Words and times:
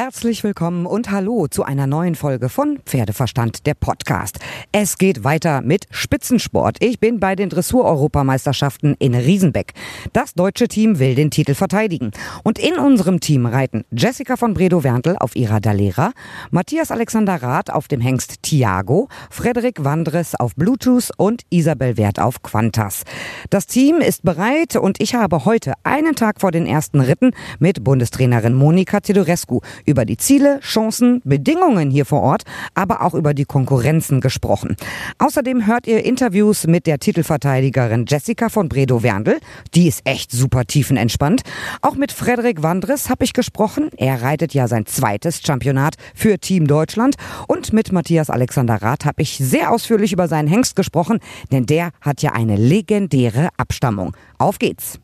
Herzlich 0.00 0.44
willkommen 0.44 0.86
und 0.86 1.10
hallo 1.10 1.48
zu 1.48 1.64
einer 1.64 1.88
neuen 1.88 2.14
Folge 2.14 2.48
von 2.48 2.78
Pferdeverstand, 2.86 3.66
der 3.66 3.74
Podcast. 3.74 4.38
Es 4.70 4.96
geht 4.96 5.24
weiter 5.24 5.60
mit 5.60 5.86
Spitzensport. 5.90 6.76
Ich 6.78 7.00
bin 7.00 7.18
bei 7.18 7.34
den 7.34 7.48
Dressur-Europameisterschaften 7.48 8.94
in 9.00 9.16
Riesenbeck. 9.16 9.72
Das 10.12 10.34
deutsche 10.34 10.68
Team 10.68 11.00
will 11.00 11.16
den 11.16 11.32
Titel 11.32 11.54
verteidigen. 11.54 12.12
Und 12.44 12.60
in 12.60 12.78
unserem 12.78 13.18
Team 13.18 13.44
reiten 13.44 13.82
Jessica 13.90 14.36
von 14.36 14.54
Bredow-Werntel 14.54 15.16
auf 15.18 15.34
ihrer 15.34 15.58
Dalera, 15.58 16.12
Matthias 16.52 16.92
Alexander 16.92 17.42
Rath 17.42 17.68
auf 17.68 17.88
dem 17.88 18.00
Hengst 18.00 18.44
Tiago, 18.44 19.08
Frederik 19.30 19.82
Wandres 19.82 20.36
auf 20.36 20.54
Bluetooth 20.54 21.10
und 21.16 21.42
Isabel 21.50 21.96
Wert 21.96 22.20
auf 22.20 22.44
Quantas. 22.44 23.02
Das 23.50 23.66
Team 23.66 23.96
ist 23.96 24.22
bereit 24.22 24.76
und 24.76 25.00
ich 25.00 25.16
habe 25.16 25.44
heute 25.44 25.72
einen 25.82 26.14
Tag 26.14 26.40
vor 26.40 26.52
den 26.52 26.66
ersten 26.66 27.00
Ritten 27.00 27.32
mit 27.58 27.82
Bundestrainerin 27.82 28.54
Monika 28.54 29.00
Tedorescu 29.00 29.58
über 29.88 30.04
die 30.04 30.16
Ziele, 30.16 30.60
Chancen, 30.60 31.20
Bedingungen 31.24 31.90
hier 31.90 32.04
vor 32.04 32.20
Ort, 32.20 32.42
aber 32.74 33.02
auch 33.02 33.14
über 33.14 33.34
die 33.34 33.44
Konkurrenzen 33.44 34.20
gesprochen. 34.20 34.76
Außerdem 35.18 35.66
hört 35.66 35.86
ihr 35.86 36.04
Interviews 36.04 36.66
mit 36.66 36.86
der 36.86 36.98
Titelverteidigerin 36.98 38.04
Jessica 38.06 38.48
von 38.48 38.68
Bredow-Werndl. 38.68 39.38
Die 39.74 39.88
ist 39.88 40.02
echt 40.04 40.30
super 40.30 40.64
tiefenentspannt. 40.64 41.42
Auch 41.82 41.96
mit 41.96 42.12
Frederik 42.12 42.62
Wandres 42.62 43.08
habe 43.08 43.24
ich 43.24 43.32
gesprochen. 43.32 43.90
Er 43.96 44.22
reitet 44.22 44.54
ja 44.54 44.68
sein 44.68 44.86
zweites 44.86 45.40
Championat 45.44 45.94
für 46.14 46.38
Team 46.38 46.66
Deutschland. 46.66 47.16
Und 47.46 47.72
mit 47.72 47.90
Matthias 47.90 48.30
Alexander 48.30 48.82
Rath 48.82 49.04
habe 49.04 49.22
ich 49.22 49.38
sehr 49.38 49.72
ausführlich 49.72 50.12
über 50.12 50.28
seinen 50.28 50.48
Hengst 50.48 50.76
gesprochen, 50.76 51.18
denn 51.50 51.66
der 51.66 51.90
hat 52.00 52.22
ja 52.22 52.32
eine 52.32 52.56
legendäre 52.56 53.48
Abstammung. 53.56 54.16
Auf 54.38 54.58
geht's! 54.58 54.98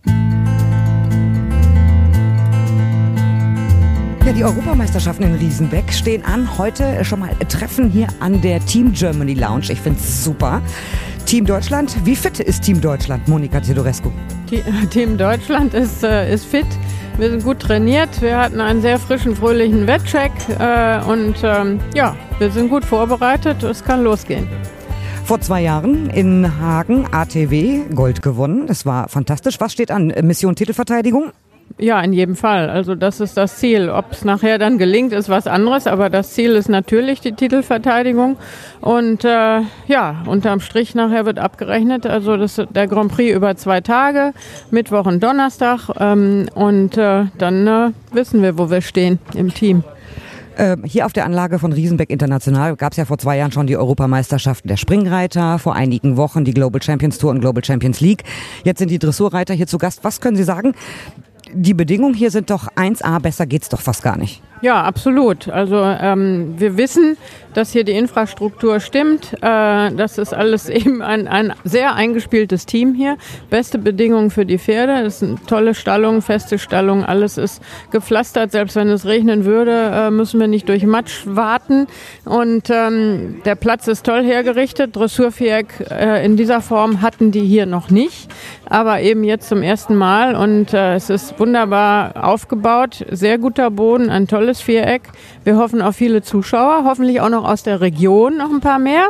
Ja, 4.24 4.32
die 4.32 4.42
Europameisterschaften 4.42 5.26
in 5.26 5.34
Riesenbeck 5.34 5.92
stehen 5.92 6.24
an. 6.24 6.56
Heute 6.56 7.04
schon 7.04 7.20
mal 7.20 7.36
Treffen 7.46 7.90
hier 7.90 8.08
an 8.20 8.40
der 8.40 8.64
Team 8.64 8.94
Germany 8.94 9.34
Lounge. 9.34 9.66
Ich 9.68 9.78
finde 9.78 10.00
es 10.00 10.24
super. 10.24 10.62
Team 11.26 11.44
Deutschland, 11.44 11.94
wie 12.06 12.16
fit 12.16 12.40
ist 12.40 12.62
Team 12.62 12.80
Deutschland, 12.80 13.28
Monika 13.28 13.60
Tedorescu? 13.60 14.10
Team 14.90 15.18
Deutschland 15.18 15.74
ist, 15.74 16.02
äh, 16.02 16.32
ist 16.32 16.46
fit. 16.46 16.64
Wir 17.18 17.28
sind 17.28 17.44
gut 17.44 17.60
trainiert. 17.60 18.22
Wir 18.22 18.38
hatten 18.38 18.62
einen 18.62 18.80
sehr 18.80 18.98
frischen, 18.98 19.36
fröhlichen 19.36 19.86
Wettcheck. 19.86 20.32
Äh, 20.58 21.04
und 21.04 21.34
ähm, 21.42 21.78
ja, 21.94 22.16
wir 22.38 22.50
sind 22.50 22.70
gut 22.70 22.86
vorbereitet. 22.86 23.62
Es 23.62 23.84
kann 23.84 24.04
losgehen. 24.04 24.48
Vor 25.26 25.42
zwei 25.42 25.60
Jahren 25.60 26.08
in 26.08 26.60
Hagen 26.60 27.06
ATW 27.12 27.80
Gold 27.94 28.22
gewonnen. 28.22 28.66
Das 28.68 28.86
war 28.86 29.10
fantastisch. 29.10 29.60
Was 29.60 29.74
steht 29.74 29.90
an? 29.90 30.14
Mission 30.22 30.56
Titelverteidigung? 30.56 31.32
Ja, 31.78 32.00
in 32.00 32.12
jedem 32.12 32.36
Fall. 32.36 32.70
Also 32.70 32.94
das 32.94 33.18
ist 33.18 33.36
das 33.36 33.56
Ziel. 33.56 33.90
Ob 33.90 34.12
es 34.12 34.24
nachher 34.24 34.58
dann 34.58 34.78
gelingt, 34.78 35.12
ist 35.12 35.28
was 35.28 35.48
anderes, 35.48 35.88
aber 35.88 36.08
das 36.08 36.32
Ziel 36.32 36.52
ist 36.52 36.68
natürlich 36.68 37.20
die 37.20 37.32
Titelverteidigung. 37.32 38.36
Und 38.80 39.24
äh, 39.24 39.60
ja, 39.88 40.22
unterm 40.26 40.60
Strich 40.60 40.94
nachher 40.94 41.26
wird 41.26 41.40
abgerechnet. 41.40 42.06
Also 42.06 42.36
das 42.36 42.62
der 42.70 42.86
Grand 42.86 43.10
Prix 43.10 43.34
über 43.34 43.56
zwei 43.56 43.80
Tage, 43.80 44.32
Mittwoch 44.70 45.06
und 45.06 45.20
Donnerstag. 45.20 45.90
Ähm, 45.98 46.48
und 46.54 46.96
äh, 46.96 47.24
dann 47.38 47.66
äh, 47.66 47.90
wissen 48.12 48.40
wir, 48.42 48.56
wo 48.56 48.70
wir 48.70 48.80
stehen 48.80 49.18
im 49.34 49.52
Team. 49.52 49.82
Ähm, 50.56 50.84
hier 50.84 51.06
auf 51.06 51.12
der 51.12 51.24
Anlage 51.24 51.58
von 51.58 51.72
Riesenbeck 51.72 52.10
International 52.10 52.76
gab 52.76 52.92
es 52.92 52.98
ja 52.98 53.04
vor 53.04 53.18
zwei 53.18 53.36
Jahren 53.36 53.50
schon 53.50 53.66
die 53.66 53.76
Europameisterschaften 53.76 54.68
der 54.68 54.76
Springreiter, 54.76 55.58
vor 55.58 55.74
einigen 55.74 56.16
Wochen 56.16 56.44
die 56.44 56.54
Global 56.54 56.80
Champions 56.80 57.18
Tour 57.18 57.32
und 57.32 57.40
Global 57.40 57.64
Champions 57.64 58.00
League. 58.00 58.22
Jetzt 58.62 58.78
sind 58.78 58.92
die 58.92 59.00
Dressurreiter 59.00 59.54
hier 59.54 59.66
zu 59.66 59.78
Gast. 59.78 60.04
Was 60.04 60.20
können 60.20 60.36
Sie 60.36 60.44
sagen? 60.44 60.74
Die 61.54 61.74
Bedingungen 61.74 62.14
hier 62.14 62.30
sind 62.30 62.50
doch 62.50 62.68
1A, 62.68 63.20
besser 63.20 63.46
geht's 63.46 63.68
doch 63.68 63.80
fast 63.80 64.02
gar 64.02 64.16
nicht. 64.16 64.42
Ja, 64.60 64.82
absolut. 64.82 65.48
Also 65.48 65.76
ähm, 65.76 66.54
wir 66.56 66.76
wissen, 66.76 67.16
dass 67.54 67.72
hier 67.72 67.84
die 67.84 67.92
Infrastruktur 67.92 68.80
stimmt. 68.80 69.32
Äh, 69.40 69.92
das 69.92 70.18
ist 70.18 70.34
alles 70.34 70.68
eben 70.68 71.02
ein, 71.02 71.28
ein 71.28 71.52
sehr 71.64 71.94
eingespieltes 71.94 72.66
Team 72.66 72.94
hier. 72.94 73.16
Beste 73.50 73.78
Bedingungen 73.78 74.30
für 74.30 74.44
die 74.44 74.58
Pferde. 74.58 75.06
Es 75.06 75.20
sind 75.20 75.46
tolle 75.46 75.74
Stallungen, 75.74 76.22
feste 76.22 76.58
Stallungen. 76.58 77.04
Alles 77.04 77.38
ist 77.38 77.62
gepflastert. 77.90 78.52
Selbst 78.52 78.76
wenn 78.76 78.88
es 78.88 79.06
regnen 79.06 79.44
würde, 79.44 79.90
äh, 79.92 80.10
müssen 80.10 80.40
wir 80.40 80.48
nicht 80.48 80.68
durch 80.68 80.84
Matsch 80.84 81.22
warten. 81.26 81.86
Und 82.24 82.70
ähm, 82.70 83.42
der 83.44 83.54
Platz 83.54 83.88
ist 83.88 84.04
toll 84.06 84.24
hergerichtet. 84.24 84.96
Dressurviereck 84.96 85.90
äh, 85.90 86.24
in 86.24 86.36
dieser 86.36 86.60
Form 86.60 87.02
hatten 87.02 87.30
die 87.30 87.44
hier 87.44 87.66
noch 87.66 87.90
nicht, 87.90 88.30
aber 88.68 89.00
eben 89.00 89.24
jetzt 89.24 89.48
zum 89.48 89.62
ersten 89.62 89.94
Mal. 89.94 90.34
Und 90.34 90.72
äh, 90.74 90.94
es 90.94 91.10
ist 91.10 91.38
wunderbar 91.38 92.24
aufgebaut. 92.24 93.04
Sehr 93.10 93.38
guter 93.38 93.70
Boden, 93.70 94.10
ein 94.10 94.26
tolles 94.26 94.43
tolles 94.44 94.60
Viereck. 94.60 95.08
Wir 95.44 95.56
hoffen 95.56 95.80
auf 95.80 95.96
viele 95.96 96.20
Zuschauer, 96.20 96.84
hoffentlich 96.84 97.22
auch 97.22 97.30
noch 97.30 97.48
aus 97.48 97.62
der 97.62 97.80
Region 97.80 98.36
noch 98.36 98.50
ein 98.50 98.60
paar 98.60 98.78
mehr 98.78 99.08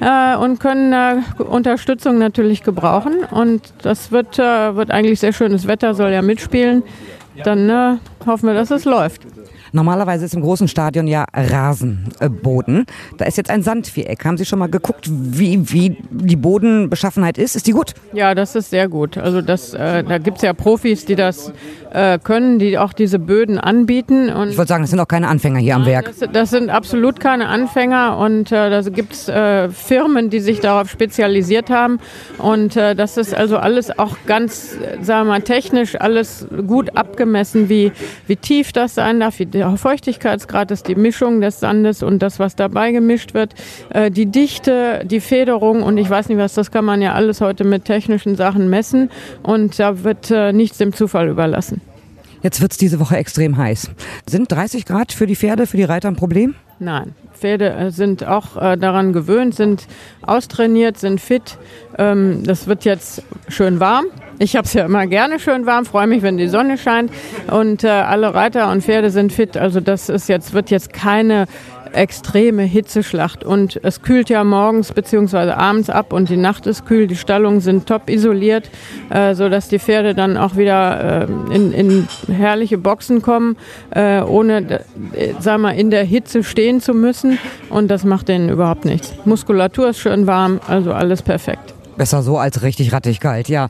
äh, 0.00 0.36
und 0.36 0.60
können 0.60 0.92
äh, 0.92 1.42
Unterstützung 1.42 2.18
natürlich 2.18 2.62
gebrauchen. 2.62 3.24
Und 3.30 3.62
das 3.80 4.12
wird, 4.12 4.38
äh, 4.38 4.76
wird 4.76 4.90
eigentlich 4.90 5.20
sehr 5.20 5.32
schönes 5.32 5.66
Wetter, 5.66 5.94
soll 5.94 6.10
ja 6.10 6.20
mitspielen. 6.20 6.82
Dann 7.44 7.70
äh, 7.70 7.96
hoffen 8.26 8.46
wir, 8.46 8.54
dass 8.54 8.70
es 8.70 8.84
läuft. 8.84 9.22
Normalerweise 9.72 10.24
ist 10.24 10.34
im 10.34 10.42
großen 10.42 10.68
Stadion 10.68 11.08
ja 11.08 11.24
Rasenboden. 11.34 12.86
Da 13.18 13.24
ist 13.24 13.36
jetzt 13.36 13.50
ein 13.50 13.64
Sandviereck. 13.64 14.24
Haben 14.24 14.36
Sie 14.36 14.44
schon 14.44 14.60
mal 14.60 14.68
geguckt, 14.68 15.08
wie, 15.10 15.72
wie 15.72 15.96
die 16.10 16.36
Bodenbeschaffenheit 16.36 17.38
ist? 17.38 17.56
Ist 17.56 17.66
die 17.66 17.72
gut? 17.72 17.94
Ja, 18.12 18.36
das 18.36 18.54
ist 18.54 18.70
sehr 18.70 18.88
gut. 18.88 19.18
Also 19.18 19.40
das, 19.42 19.74
äh, 19.74 20.04
da 20.04 20.18
gibt 20.18 20.36
es 20.36 20.42
ja 20.44 20.52
Profis, 20.52 21.06
die 21.06 21.16
das 21.16 21.52
äh, 21.94 22.18
können, 22.18 22.58
die 22.58 22.76
auch 22.76 22.92
diese 22.92 23.18
Böden 23.18 23.58
anbieten. 23.58 24.28
Und 24.28 24.50
ich 24.50 24.58
wollte 24.58 24.70
sagen, 24.70 24.82
das 24.82 24.90
sind 24.90 25.00
auch 25.00 25.08
keine 25.08 25.28
Anfänger 25.28 25.60
hier 25.60 25.76
am 25.76 25.86
Werk. 25.86 26.06
Das, 26.06 26.28
das, 26.32 26.50
sind 26.50 26.68
absolut 26.68 27.20
keine 27.20 27.46
Anfänger 27.46 28.18
und 28.18 28.50
äh, 28.52 28.68
da 28.70 28.80
gibt 28.82 29.12
es 29.12 29.28
äh, 29.28 29.68
Firmen, 29.68 30.28
die 30.28 30.40
sich 30.40 30.60
darauf 30.60 30.90
spezialisiert 30.90 31.70
haben. 31.70 32.00
Und 32.38 32.76
äh, 32.76 32.94
das 32.94 33.16
ist 33.16 33.34
also 33.34 33.58
alles 33.58 33.96
auch 33.96 34.16
ganz, 34.26 34.76
sagen 35.00 35.26
wir 35.26 35.34
mal, 35.34 35.42
technisch 35.42 35.98
alles 36.00 36.46
gut 36.66 36.96
abgemessen, 36.96 37.68
wie, 37.68 37.92
wie 38.26 38.36
tief 38.36 38.72
das 38.72 38.96
sein 38.96 39.20
darf, 39.20 39.38
wie 39.38 39.46
der 39.46 39.76
Feuchtigkeitsgrad 39.76 40.72
ist, 40.72 40.88
die 40.88 40.96
Mischung 40.96 41.40
des 41.40 41.60
Sandes 41.60 42.02
und 42.02 42.20
das, 42.22 42.38
was 42.40 42.56
dabei 42.56 42.90
gemischt 42.90 43.34
wird, 43.34 43.54
äh, 43.90 44.10
die 44.10 44.26
Dichte, 44.26 45.02
die 45.04 45.20
Federung 45.20 45.82
und 45.82 45.96
ich 45.98 46.10
weiß 46.10 46.28
nicht 46.28 46.38
was, 46.38 46.54
das 46.54 46.72
kann 46.72 46.84
man 46.84 47.00
ja 47.00 47.12
alles 47.12 47.40
heute 47.40 47.62
mit 47.62 47.84
technischen 47.84 48.34
Sachen 48.34 48.68
messen 48.68 49.10
und 49.42 49.78
da 49.78 50.02
wird 50.02 50.30
äh, 50.32 50.52
nichts 50.52 50.78
dem 50.78 50.92
Zufall 50.92 51.28
überlassen. 51.28 51.83
Jetzt 52.44 52.60
wird 52.60 52.72
es 52.72 52.78
diese 52.78 53.00
Woche 53.00 53.16
extrem 53.16 53.56
heiß. 53.56 53.90
Sind 54.28 54.52
30 54.52 54.84
Grad 54.84 55.12
für 55.12 55.26
die 55.26 55.34
Pferde, 55.34 55.66
für 55.66 55.78
die 55.78 55.84
Reiter 55.84 56.08
ein 56.08 56.16
Problem? 56.16 56.54
Nein. 56.78 57.14
Pferde 57.32 57.72
äh, 57.72 57.90
sind 57.90 58.22
auch 58.22 58.60
äh, 58.60 58.76
daran 58.76 59.14
gewöhnt, 59.14 59.54
sind 59.54 59.86
austrainiert, 60.20 60.98
sind 60.98 61.22
fit. 61.22 61.56
Ähm, 61.96 62.42
das 62.44 62.66
wird 62.66 62.84
jetzt 62.84 63.22
schön 63.48 63.80
warm. 63.80 64.04
Ich 64.38 64.56
habe 64.56 64.66
es 64.66 64.74
ja 64.74 64.84
immer 64.84 65.06
gerne 65.06 65.40
schön 65.40 65.64
warm, 65.64 65.86
freue 65.86 66.06
mich, 66.06 66.20
wenn 66.22 66.36
die 66.36 66.48
Sonne 66.48 66.76
scheint 66.76 67.10
und 67.50 67.82
äh, 67.82 67.88
alle 67.88 68.34
Reiter 68.34 68.70
und 68.70 68.84
Pferde 68.84 69.08
sind 69.10 69.32
fit. 69.32 69.56
Also 69.56 69.80
das 69.80 70.10
ist 70.10 70.28
jetzt 70.28 70.52
wird 70.52 70.70
jetzt 70.70 70.92
keine 70.92 71.46
extreme 71.94 72.62
Hitzeschlacht. 72.62 73.44
Und 73.44 73.80
es 73.82 74.02
kühlt 74.02 74.28
ja 74.30 74.44
morgens 74.44 74.92
bzw. 74.92 75.50
abends 75.52 75.90
ab 75.90 76.12
und 76.12 76.28
die 76.28 76.36
Nacht 76.36 76.66
ist 76.66 76.86
kühl. 76.86 77.06
Die 77.06 77.16
Stallungen 77.16 77.60
sind 77.60 77.86
top 77.86 78.08
isoliert, 78.10 78.70
äh, 79.10 79.34
sodass 79.34 79.68
die 79.68 79.78
Pferde 79.78 80.14
dann 80.14 80.36
auch 80.36 80.56
wieder 80.56 81.28
äh, 81.28 81.54
in, 81.54 81.72
in 81.72 82.08
herrliche 82.28 82.78
Boxen 82.78 83.22
kommen, 83.22 83.56
äh, 83.90 84.20
ohne 84.22 84.80
äh, 85.12 85.34
sag 85.38 85.60
mal, 85.60 85.72
in 85.72 85.90
der 85.90 86.04
Hitze 86.04 86.44
stehen 86.44 86.80
zu 86.80 86.94
müssen. 86.94 87.38
Und 87.70 87.90
das 87.90 88.04
macht 88.04 88.28
denen 88.28 88.48
überhaupt 88.48 88.84
nichts. 88.84 89.14
Muskulatur 89.24 89.90
ist 89.90 89.98
schön 89.98 90.26
warm, 90.26 90.60
also 90.66 90.92
alles 90.92 91.22
perfekt. 91.22 91.73
Besser 91.96 92.22
so 92.22 92.38
als 92.38 92.62
richtig 92.62 92.92
rattig 92.92 93.20
kalt, 93.20 93.48
ja. 93.48 93.68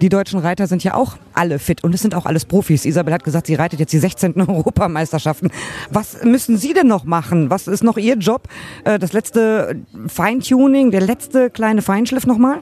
Die 0.00 0.08
deutschen 0.08 0.40
Reiter 0.40 0.66
sind 0.66 0.82
ja 0.84 0.94
auch 0.94 1.16
alle 1.34 1.58
fit 1.58 1.84
und 1.84 1.94
es 1.94 2.02
sind 2.02 2.14
auch 2.14 2.26
alles 2.26 2.44
Profis. 2.44 2.84
Isabel 2.84 3.12
hat 3.12 3.24
gesagt, 3.24 3.46
sie 3.46 3.54
reitet 3.54 3.80
jetzt 3.80 3.92
die 3.92 3.98
16. 3.98 4.40
Europameisterschaften. 4.48 5.50
Was 5.90 6.24
müssen 6.24 6.56
Sie 6.56 6.72
denn 6.72 6.86
noch 6.86 7.04
machen? 7.04 7.50
Was 7.50 7.68
ist 7.68 7.82
noch 7.82 7.96
Ihr 7.96 8.16
Job? 8.16 8.48
Äh, 8.84 8.98
das 8.98 9.12
letzte 9.12 9.76
Feintuning, 10.06 10.90
der 10.90 11.02
letzte 11.02 11.50
kleine 11.50 11.82
Feinschliff 11.82 12.26
nochmal? 12.26 12.60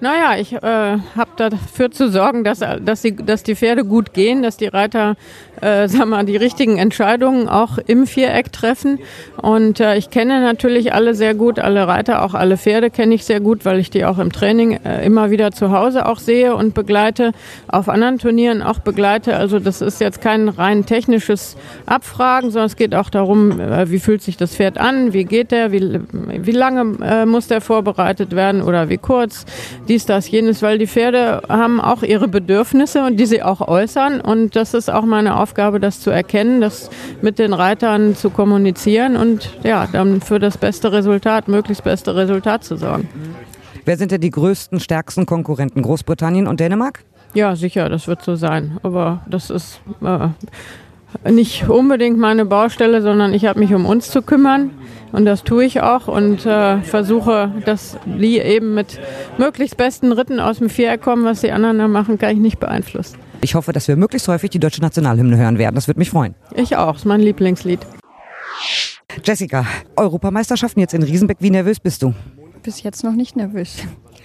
Naja, 0.00 0.36
ich 0.38 0.52
äh, 0.52 0.60
habe 0.60 1.30
dafür 1.36 1.90
zu 1.90 2.10
sorgen, 2.10 2.44
dass, 2.44 2.58
dass, 2.58 3.02
die, 3.02 3.16
dass 3.16 3.42
die 3.42 3.54
Pferde 3.54 3.84
gut 3.84 4.12
gehen, 4.12 4.42
dass 4.42 4.56
die 4.56 4.66
Reiter 4.66 5.16
äh, 5.60 5.88
sag 5.88 6.06
mal, 6.06 6.24
die 6.24 6.36
richtigen 6.36 6.78
Entscheidungen 6.78 7.48
auch 7.48 7.78
im 7.78 8.06
Viereck 8.06 8.52
treffen. 8.52 8.98
Und 9.36 9.80
äh, 9.80 9.96
ich 9.96 10.10
kenne 10.10 10.40
natürlich 10.40 10.92
alle 10.92 11.14
sehr 11.14 11.34
gut, 11.34 11.58
alle 11.58 11.86
Reiter, 11.86 12.22
auch 12.22 12.34
alle 12.34 12.56
Pferde 12.56 12.90
kenne 12.90 13.14
ich 13.14 13.24
sehr 13.24 13.40
gut, 13.40 13.64
weil 13.64 13.78
ich 13.78 13.90
die 13.90 14.04
auch 14.04 14.18
im 14.18 14.32
Training 14.32 14.78
äh, 14.84 15.04
immer 15.04 15.30
wieder 15.30 15.52
zu 15.52 15.70
Hause 15.70 16.06
auch 16.06 16.18
sehe 16.18 16.54
und 16.54 16.74
begleite, 16.74 17.32
auf 17.68 17.88
anderen 17.88 18.18
Turnieren 18.18 18.62
auch 18.62 18.78
begleite. 18.78 19.36
Also 19.36 19.58
das 19.58 19.80
ist 19.80 20.00
jetzt 20.00 20.20
kein 20.20 20.48
rein 20.48 20.86
technisches 20.86 21.56
Abfragen, 21.86 22.50
sondern 22.50 22.66
es 22.66 22.76
geht 22.76 22.94
auch 22.94 23.10
darum, 23.10 23.60
äh, 23.60 23.90
wie 23.90 23.98
fühlt 23.98 24.22
sich 24.22 24.36
das 24.36 24.54
Pferd 24.56 24.78
an, 24.78 25.12
wie 25.12 25.24
geht 25.24 25.50
der, 25.50 25.72
wie, 25.72 26.00
wie 26.12 26.52
lange 26.52 27.04
äh, 27.04 27.26
muss 27.26 27.48
der 27.48 27.60
vorbereitet 27.60 28.34
werden 28.34 28.62
oder 28.62 28.88
wie 28.88 28.98
kurz, 28.98 29.44
dies, 29.88 30.06
das, 30.06 30.30
jenes, 30.30 30.62
weil 30.62 30.78
die 30.78 30.86
Pferde 30.86 31.42
haben 31.48 31.80
auch 31.80 32.02
ihre 32.02 32.28
Bedürfnisse 32.28 33.04
und 33.04 33.18
die 33.18 33.26
sie 33.26 33.42
auch 33.42 33.60
äußern 33.60 34.20
und 34.20 34.56
das 34.56 34.74
ist 34.74 34.90
auch 34.90 35.04
meine 35.04 35.36
Aufgabe 35.36 35.43
Aufgabe, 35.44 35.78
das 35.78 36.00
zu 36.00 36.10
erkennen, 36.10 36.62
das 36.62 36.88
mit 37.20 37.38
den 37.38 37.52
Reitern 37.52 38.16
zu 38.16 38.30
kommunizieren 38.30 39.16
und 39.16 39.50
ja, 39.62 39.86
dann 39.92 40.22
für 40.22 40.38
das 40.38 40.56
beste 40.56 40.90
Resultat, 40.90 41.48
möglichst 41.48 41.84
beste 41.84 42.16
Resultat 42.16 42.64
zu 42.64 42.76
sorgen. 42.76 43.06
Wer 43.84 43.98
sind 43.98 44.10
denn 44.10 44.22
die 44.22 44.30
größten, 44.30 44.80
stärksten 44.80 45.26
Konkurrenten? 45.26 45.82
Großbritannien 45.82 46.46
und 46.46 46.60
Dänemark? 46.60 47.04
Ja, 47.34 47.56
sicher, 47.56 47.90
das 47.90 48.08
wird 48.08 48.22
so 48.22 48.36
sein. 48.36 48.78
Aber 48.82 49.20
das 49.28 49.50
ist 49.50 49.82
äh, 50.02 51.30
nicht 51.30 51.68
unbedingt 51.68 52.18
meine 52.18 52.46
Baustelle, 52.46 53.02
sondern 53.02 53.34
ich 53.34 53.44
habe 53.44 53.60
mich 53.60 53.74
um 53.74 53.84
uns 53.84 54.10
zu 54.10 54.22
kümmern. 54.22 54.70
Und 55.12 55.26
das 55.26 55.44
tue 55.44 55.64
ich 55.64 55.82
auch 55.82 56.08
und 56.08 56.46
äh, 56.46 56.78
versuche, 56.78 57.52
dass 57.66 57.98
die 58.06 58.38
eben 58.38 58.74
mit 58.74 58.98
möglichst 59.36 59.76
besten 59.76 60.12
Ritten 60.12 60.40
aus 60.40 60.58
dem 60.58 60.70
Viereck 60.70 61.02
kommen. 61.02 61.24
Was 61.24 61.42
die 61.42 61.52
anderen 61.52 61.78
da 61.78 61.86
machen, 61.86 62.18
kann 62.18 62.32
ich 62.32 62.38
nicht 62.40 62.58
beeinflussen. 62.58 63.18
Ich 63.44 63.54
hoffe, 63.54 63.74
dass 63.74 63.88
wir 63.88 63.96
möglichst 63.96 64.26
häufig 64.26 64.48
die 64.48 64.58
deutsche 64.58 64.80
Nationalhymne 64.80 65.36
hören 65.36 65.58
werden. 65.58 65.74
Das 65.74 65.86
würde 65.86 66.00
mich 66.00 66.08
freuen. 66.08 66.34
Ich 66.54 66.76
auch. 66.76 66.92
Das 66.92 67.02
ist 67.02 67.04
mein 67.04 67.20
Lieblingslied. 67.20 67.78
Jessica, 69.22 69.66
Europameisterschaften 69.96 70.80
jetzt 70.80 70.94
in 70.94 71.02
Riesenbeck. 71.02 71.36
Wie 71.40 71.50
nervös 71.50 71.78
bist 71.78 72.02
du? 72.02 72.14
Bis 72.62 72.82
jetzt 72.82 73.04
noch 73.04 73.12
nicht 73.12 73.36
nervös. 73.36 73.76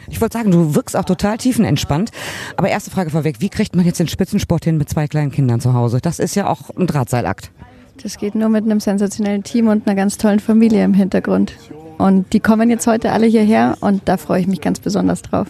Ich 0.10 0.22
wollte 0.22 0.38
sagen, 0.38 0.52
du 0.52 0.74
wirkst 0.74 0.96
auch 0.96 1.04
total 1.04 1.38
tiefenentspannt. 1.38 2.12
Aber 2.56 2.70
erste 2.70 2.92
Frage 2.92 3.10
vorweg, 3.10 3.42
wie 3.42 3.50
kriegt 3.50 3.76
man 3.76 3.86
jetzt 3.86 4.00
den 4.00 4.08
Spitzensport 4.08 4.64
hin 4.64 4.78
mit 4.78 4.88
zwei 4.88 5.06
kleinen 5.08 5.32
Kindern 5.32 5.60
zu 5.60 5.74
Hause? 5.74 6.00
Das 6.02 6.20
ist 6.20 6.36
ja 6.36 6.48
auch 6.48 6.70
ein 6.78 6.88
Drahtseilakt. 6.88 7.52
Das 8.02 8.18
geht 8.18 8.36
nur 8.36 8.48
mit 8.48 8.64
einem 8.64 8.80
sensationellen 8.80 9.44
Team 9.44 9.68
und 9.68 9.86
einer 9.86 9.98
ganz 9.98 10.18
tollen 10.18 10.40
Familie 10.40 10.86
im 10.86 10.94
Hintergrund. 10.94 11.56
Und 11.98 12.32
die 12.32 12.40
kommen 12.40 12.70
jetzt 12.70 12.88
heute 12.88 13.12
alle 13.12 13.28
hierher 13.28 13.76
und 13.82 14.04
da 14.06 14.16
freue 14.16 14.40
ich 14.40 14.48
mich 14.48 14.62
ganz 14.62 14.80
besonders 14.80 15.24
drauf. 15.24 15.48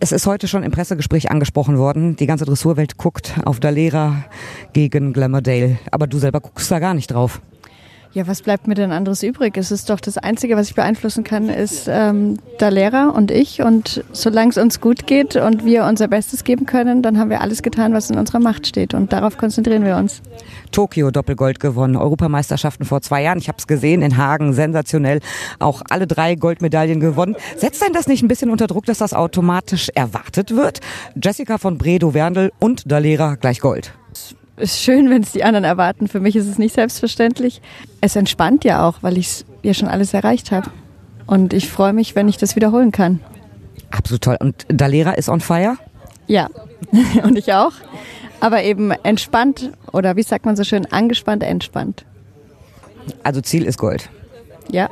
Es 0.00 0.12
ist 0.12 0.26
heute 0.26 0.48
schon 0.48 0.62
im 0.62 0.72
Pressegespräch 0.72 1.30
angesprochen 1.30 1.78
worden. 1.78 2.16
Die 2.16 2.26
ganze 2.26 2.44
Dressurwelt 2.44 2.98
guckt 2.98 3.34
auf 3.44 3.60
Dalera 3.60 4.24
gegen 4.72 5.12
Glamourdale. 5.12 5.78
Aber 5.90 6.06
du 6.06 6.18
selber 6.18 6.40
guckst 6.40 6.70
da 6.70 6.78
gar 6.78 6.94
nicht 6.94 7.08
drauf. 7.08 7.40
Ja, 8.14 8.28
was 8.28 8.42
bleibt 8.42 8.68
mir 8.68 8.76
denn 8.76 8.92
anderes 8.92 9.24
übrig? 9.24 9.56
Es 9.56 9.72
ist 9.72 9.90
doch 9.90 9.98
das 9.98 10.18
Einzige, 10.18 10.56
was 10.56 10.68
ich 10.68 10.76
beeinflussen 10.76 11.24
kann, 11.24 11.48
ist 11.48 11.88
ähm, 11.88 12.38
der 12.60 12.70
Lehrer 12.70 13.12
und 13.12 13.32
ich. 13.32 13.60
Und 13.60 14.04
solange 14.12 14.50
es 14.50 14.56
uns 14.56 14.80
gut 14.80 15.08
geht 15.08 15.34
und 15.34 15.64
wir 15.64 15.84
unser 15.84 16.06
Bestes 16.06 16.44
geben 16.44 16.64
können, 16.64 17.02
dann 17.02 17.18
haben 17.18 17.28
wir 17.28 17.40
alles 17.40 17.64
getan, 17.64 17.92
was 17.92 18.10
in 18.10 18.16
unserer 18.16 18.38
Macht 18.38 18.68
steht. 18.68 18.94
Und 18.94 19.12
darauf 19.12 19.36
konzentrieren 19.36 19.84
wir 19.84 19.96
uns. 19.96 20.22
Tokio 20.70 21.10
Doppelgold 21.10 21.58
gewonnen, 21.58 21.96
Europameisterschaften 21.96 22.86
vor 22.86 23.00
zwei 23.00 23.24
Jahren. 23.24 23.38
Ich 23.38 23.48
habe 23.48 23.58
es 23.58 23.66
gesehen 23.66 24.00
in 24.00 24.16
Hagen, 24.16 24.52
sensationell. 24.52 25.18
Auch 25.58 25.82
alle 25.90 26.06
drei 26.06 26.36
Goldmedaillen 26.36 27.00
gewonnen. 27.00 27.34
Setzt 27.56 27.82
denn 27.82 27.92
das 27.92 28.06
nicht 28.06 28.22
ein 28.22 28.28
bisschen 28.28 28.50
unter 28.50 28.68
Druck, 28.68 28.86
dass 28.86 28.98
das 28.98 29.12
automatisch 29.12 29.88
erwartet 29.92 30.54
wird? 30.54 30.78
Jessica 31.20 31.58
von 31.58 31.78
Bredow-Werndl 31.78 32.52
und 32.60 32.88
Dalera 32.88 33.34
gleich 33.34 33.58
Gold 33.58 33.92
ist 34.56 34.80
schön, 34.80 35.10
wenn 35.10 35.22
es 35.22 35.32
die 35.32 35.44
anderen 35.44 35.64
erwarten. 35.64 36.08
Für 36.08 36.20
mich 36.20 36.36
ist 36.36 36.46
es 36.46 36.58
nicht 36.58 36.74
selbstverständlich. 36.74 37.60
Es 38.00 38.16
entspannt 38.16 38.64
ja 38.64 38.86
auch, 38.86 39.02
weil 39.02 39.18
ich 39.18 39.44
ja 39.62 39.74
schon 39.74 39.88
alles 39.88 40.14
erreicht 40.14 40.52
habe. 40.52 40.70
Und 41.26 41.52
ich 41.52 41.68
freue 41.68 41.92
mich, 41.92 42.14
wenn 42.14 42.28
ich 42.28 42.36
das 42.36 42.54
wiederholen 42.54 42.92
kann. 42.92 43.20
Absolut 43.90 44.22
toll. 44.22 44.36
Und 44.40 44.66
Dalera 44.68 45.12
ist 45.12 45.28
on 45.28 45.40
fire? 45.40 45.76
Ja, 46.26 46.48
und 47.22 47.38
ich 47.38 47.52
auch. 47.52 47.72
Aber 48.40 48.62
eben 48.62 48.90
entspannt 48.90 49.72
oder 49.92 50.16
wie 50.16 50.22
sagt 50.22 50.44
man 50.44 50.56
so 50.56 50.64
schön, 50.64 50.86
angespannt, 50.86 51.42
entspannt. 51.42 52.04
Also 53.22 53.40
Ziel 53.40 53.64
ist 53.64 53.78
Gold. 53.78 54.10
Ja. 54.70 54.90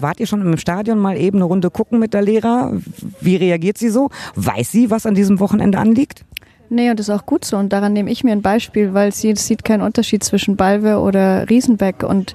Wart 0.00 0.20
ihr 0.20 0.26
schon 0.26 0.40
im 0.40 0.56
Stadion 0.58 0.98
mal 0.98 1.16
eben 1.16 1.38
eine 1.38 1.44
Runde 1.44 1.70
gucken 1.70 1.98
mit 1.98 2.14
der 2.14 2.22
Lehrer? 2.22 2.72
Wie 3.20 3.36
reagiert 3.36 3.78
sie 3.78 3.90
so? 3.90 4.10
Weiß 4.34 4.72
sie, 4.72 4.90
was 4.90 5.06
an 5.06 5.14
diesem 5.14 5.40
Wochenende 5.40 5.78
anliegt? 5.78 6.24
Nee, 6.70 6.90
und 6.90 6.98
das 6.98 7.08
ist 7.08 7.14
auch 7.14 7.26
gut 7.26 7.44
so. 7.44 7.56
Und 7.56 7.72
daran 7.72 7.92
nehme 7.92 8.10
ich 8.10 8.24
mir 8.24 8.32
ein 8.32 8.42
Beispiel, 8.42 8.94
weil 8.94 9.12
sie 9.12 9.34
sieht 9.36 9.64
keinen 9.64 9.82
Unterschied 9.82 10.24
zwischen 10.24 10.56
Balve 10.56 10.98
oder 10.98 11.48
Riesenbeck. 11.48 12.02
Und 12.02 12.34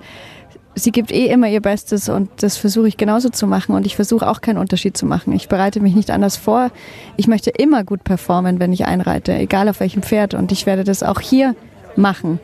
sie 0.76 0.92
gibt 0.92 1.12
eh 1.12 1.28
immer 1.28 1.48
ihr 1.48 1.62
Bestes 1.62 2.10
und 2.10 2.30
das 2.42 2.58
versuche 2.58 2.88
ich 2.88 2.98
genauso 2.98 3.30
zu 3.30 3.48
machen. 3.48 3.76
Und 3.76 3.86
ich 3.86 3.96
versuche 3.96 4.28
auch 4.28 4.42
keinen 4.42 4.58
Unterschied 4.58 4.96
zu 4.96 5.06
machen. 5.06 5.34
Ich 5.34 5.50
bereite 5.50 5.80
mich 5.80 5.96
nicht 5.96 6.12
anders 6.12 6.38
vor. 6.38 6.72
Ich 7.18 7.28
möchte 7.28 7.50
immer 7.50 7.84
gut 7.84 8.04
performen, 8.04 8.60
wenn 8.60 8.74
ich 8.74 8.86
einreite, 8.86 9.34
egal 9.34 9.68
auf 9.70 9.80
welchem 9.80 10.04
Pferd. 10.04 10.34
Und 10.34 10.52
ich 10.52 10.66
werde 10.66 10.84
das 10.84 11.04
auch 11.04 11.20
hier 11.20 11.56
machen 11.96 12.40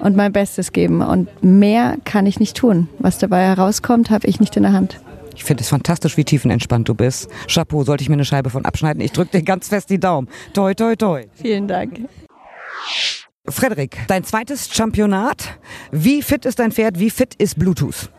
und 0.00 0.16
mein 0.16 0.32
Bestes 0.32 0.72
geben. 0.72 1.02
Und 1.02 1.28
mehr 1.42 1.96
kann 2.04 2.26
ich 2.26 2.40
nicht 2.40 2.56
tun. 2.56 2.88
Was 2.98 3.18
dabei 3.18 3.44
herauskommt, 3.44 4.10
habe 4.10 4.26
ich 4.26 4.40
nicht 4.40 4.56
in 4.56 4.62
der 4.62 4.72
Hand. 4.72 5.00
Ich 5.34 5.44
finde 5.44 5.62
es 5.62 5.68
fantastisch, 5.68 6.16
wie 6.16 6.24
tiefenentspannt 6.24 6.88
du 6.88 6.94
bist. 6.94 7.28
Chapeau, 7.48 7.84
sollte 7.84 8.02
ich 8.02 8.08
mir 8.08 8.14
eine 8.14 8.24
Scheibe 8.24 8.50
von 8.50 8.64
abschneiden? 8.64 9.00
Ich 9.02 9.12
drücke 9.12 9.38
dir 9.38 9.44
ganz 9.44 9.68
fest 9.68 9.90
die 9.90 9.98
Daumen. 9.98 10.28
Toi, 10.52 10.74
toi, 10.74 10.96
toi. 10.96 11.24
Vielen 11.34 11.68
Dank. 11.68 12.00
Frederik, 13.46 13.98
dein 14.06 14.24
zweites 14.24 14.72
Championat. 14.72 15.58
Wie 15.90 16.22
fit 16.22 16.46
ist 16.46 16.58
dein 16.58 16.72
Pferd? 16.72 16.98
Wie 16.98 17.10
fit 17.10 17.34
ist 17.34 17.58
Bluetooth? 17.58 18.10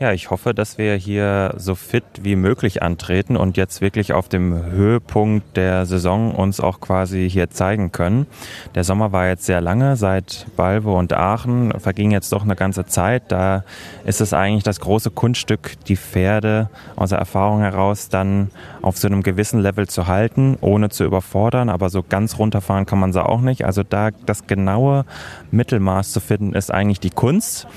Ja, 0.00 0.12
ich 0.12 0.30
hoffe, 0.30 0.54
dass 0.54 0.76
wir 0.76 0.96
hier 0.96 1.54
so 1.56 1.76
fit 1.76 2.02
wie 2.20 2.34
möglich 2.34 2.82
antreten 2.82 3.36
und 3.36 3.56
jetzt 3.56 3.80
wirklich 3.80 4.12
auf 4.12 4.28
dem 4.28 4.52
Höhepunkt 4.72 5.56
der 5.56 5.86
Saison 5.86 6.34
uns 6.34 6.58
auch 6.58 6.80
quasi 6.80 7.30
hier 7.30 7.50
zeigen 7.50 7.90
können. 7.92 8.26
Der 8.74 8.82
Sommer 8.82 9.12
war 9.12 9.28
jetzt 9.28 9.46
sehr 9.46 9.60
lange, 9.60 9.94
seit 9.94 10.46
Balve 10.56 10.90
und 10.90 11.12
Aachen 11.12 11.72
verging 11.78 12.10
jetzt 12.10 12.32
doch 12.32 12.42
eine 12.42 12.56
ganze 12.56 12.86
Zeit. 12.86 13.30
Da 13.30 13.62
ist 14.04 14.20
es 14.20 14.32
eigentlich 14.32 14.64
das 14.64 14.80
große 14.80 15.10
Kunststück, 15.10 15.74
die 15.86 15.96
Pferde 15.96 16.68
aus 16.96 17.08
der 17.10 17.18
Erfahrung 17.20 17.60
heraus 17.60 18.10
dann 18.10 18.50
auf 18.82 18.98
so 18.98 19.06
einem 19.06 19.22
gewissen 19.22 19.60
Level 19.60 19.86
zu 19.86 20.08
halten, 20.08 20.58
ohne 20.60 20.90
zu 20.90 21.04
überfordern, 21.04 21.68
aber 21.68 21.88
so 21.88 22.02
ganz 22.02 22.38
runterfahren 22.38 22.84
kann 22.84 22.98
man 22.98 23.12
sie 23.12 23.24
auch 23.24 23.40
nicht. 23.40 23.64
Also 23.64 23.84
da 23.84 24.10
das 24.10 24.48
genaue 24.48 25.06
Mittelmaß 25.52 26.12
zu 26.12 26.18
finden, 26.18 26.52
ist 26.52 26.70
eigentlich 26.70 27.00
die 27.00 27.10
Kunst. 27.10 27.68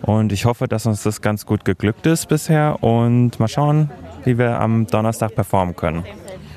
Und 0.00 0.32
ich 0.32 0.44
hoffe, 0.44 0.68
dass 0.68 0.86
uns 0.86 1.02
das 1.02 1.20
ganz 1.20 1.44
gut 1.44 1.64
geglückt 1.64 1.73
ist 2.04 2.28
bisher 2.28 2.82
und 2.82 3.38
mal 3.40 3.48
schauen, 3.48 3.90
wie 4.24 4.38
wir 4.38 4.60
am 4.60 4.86
Donnerstag 4.86 5.34
performen 5.34 5.76
können. 5.76 6.04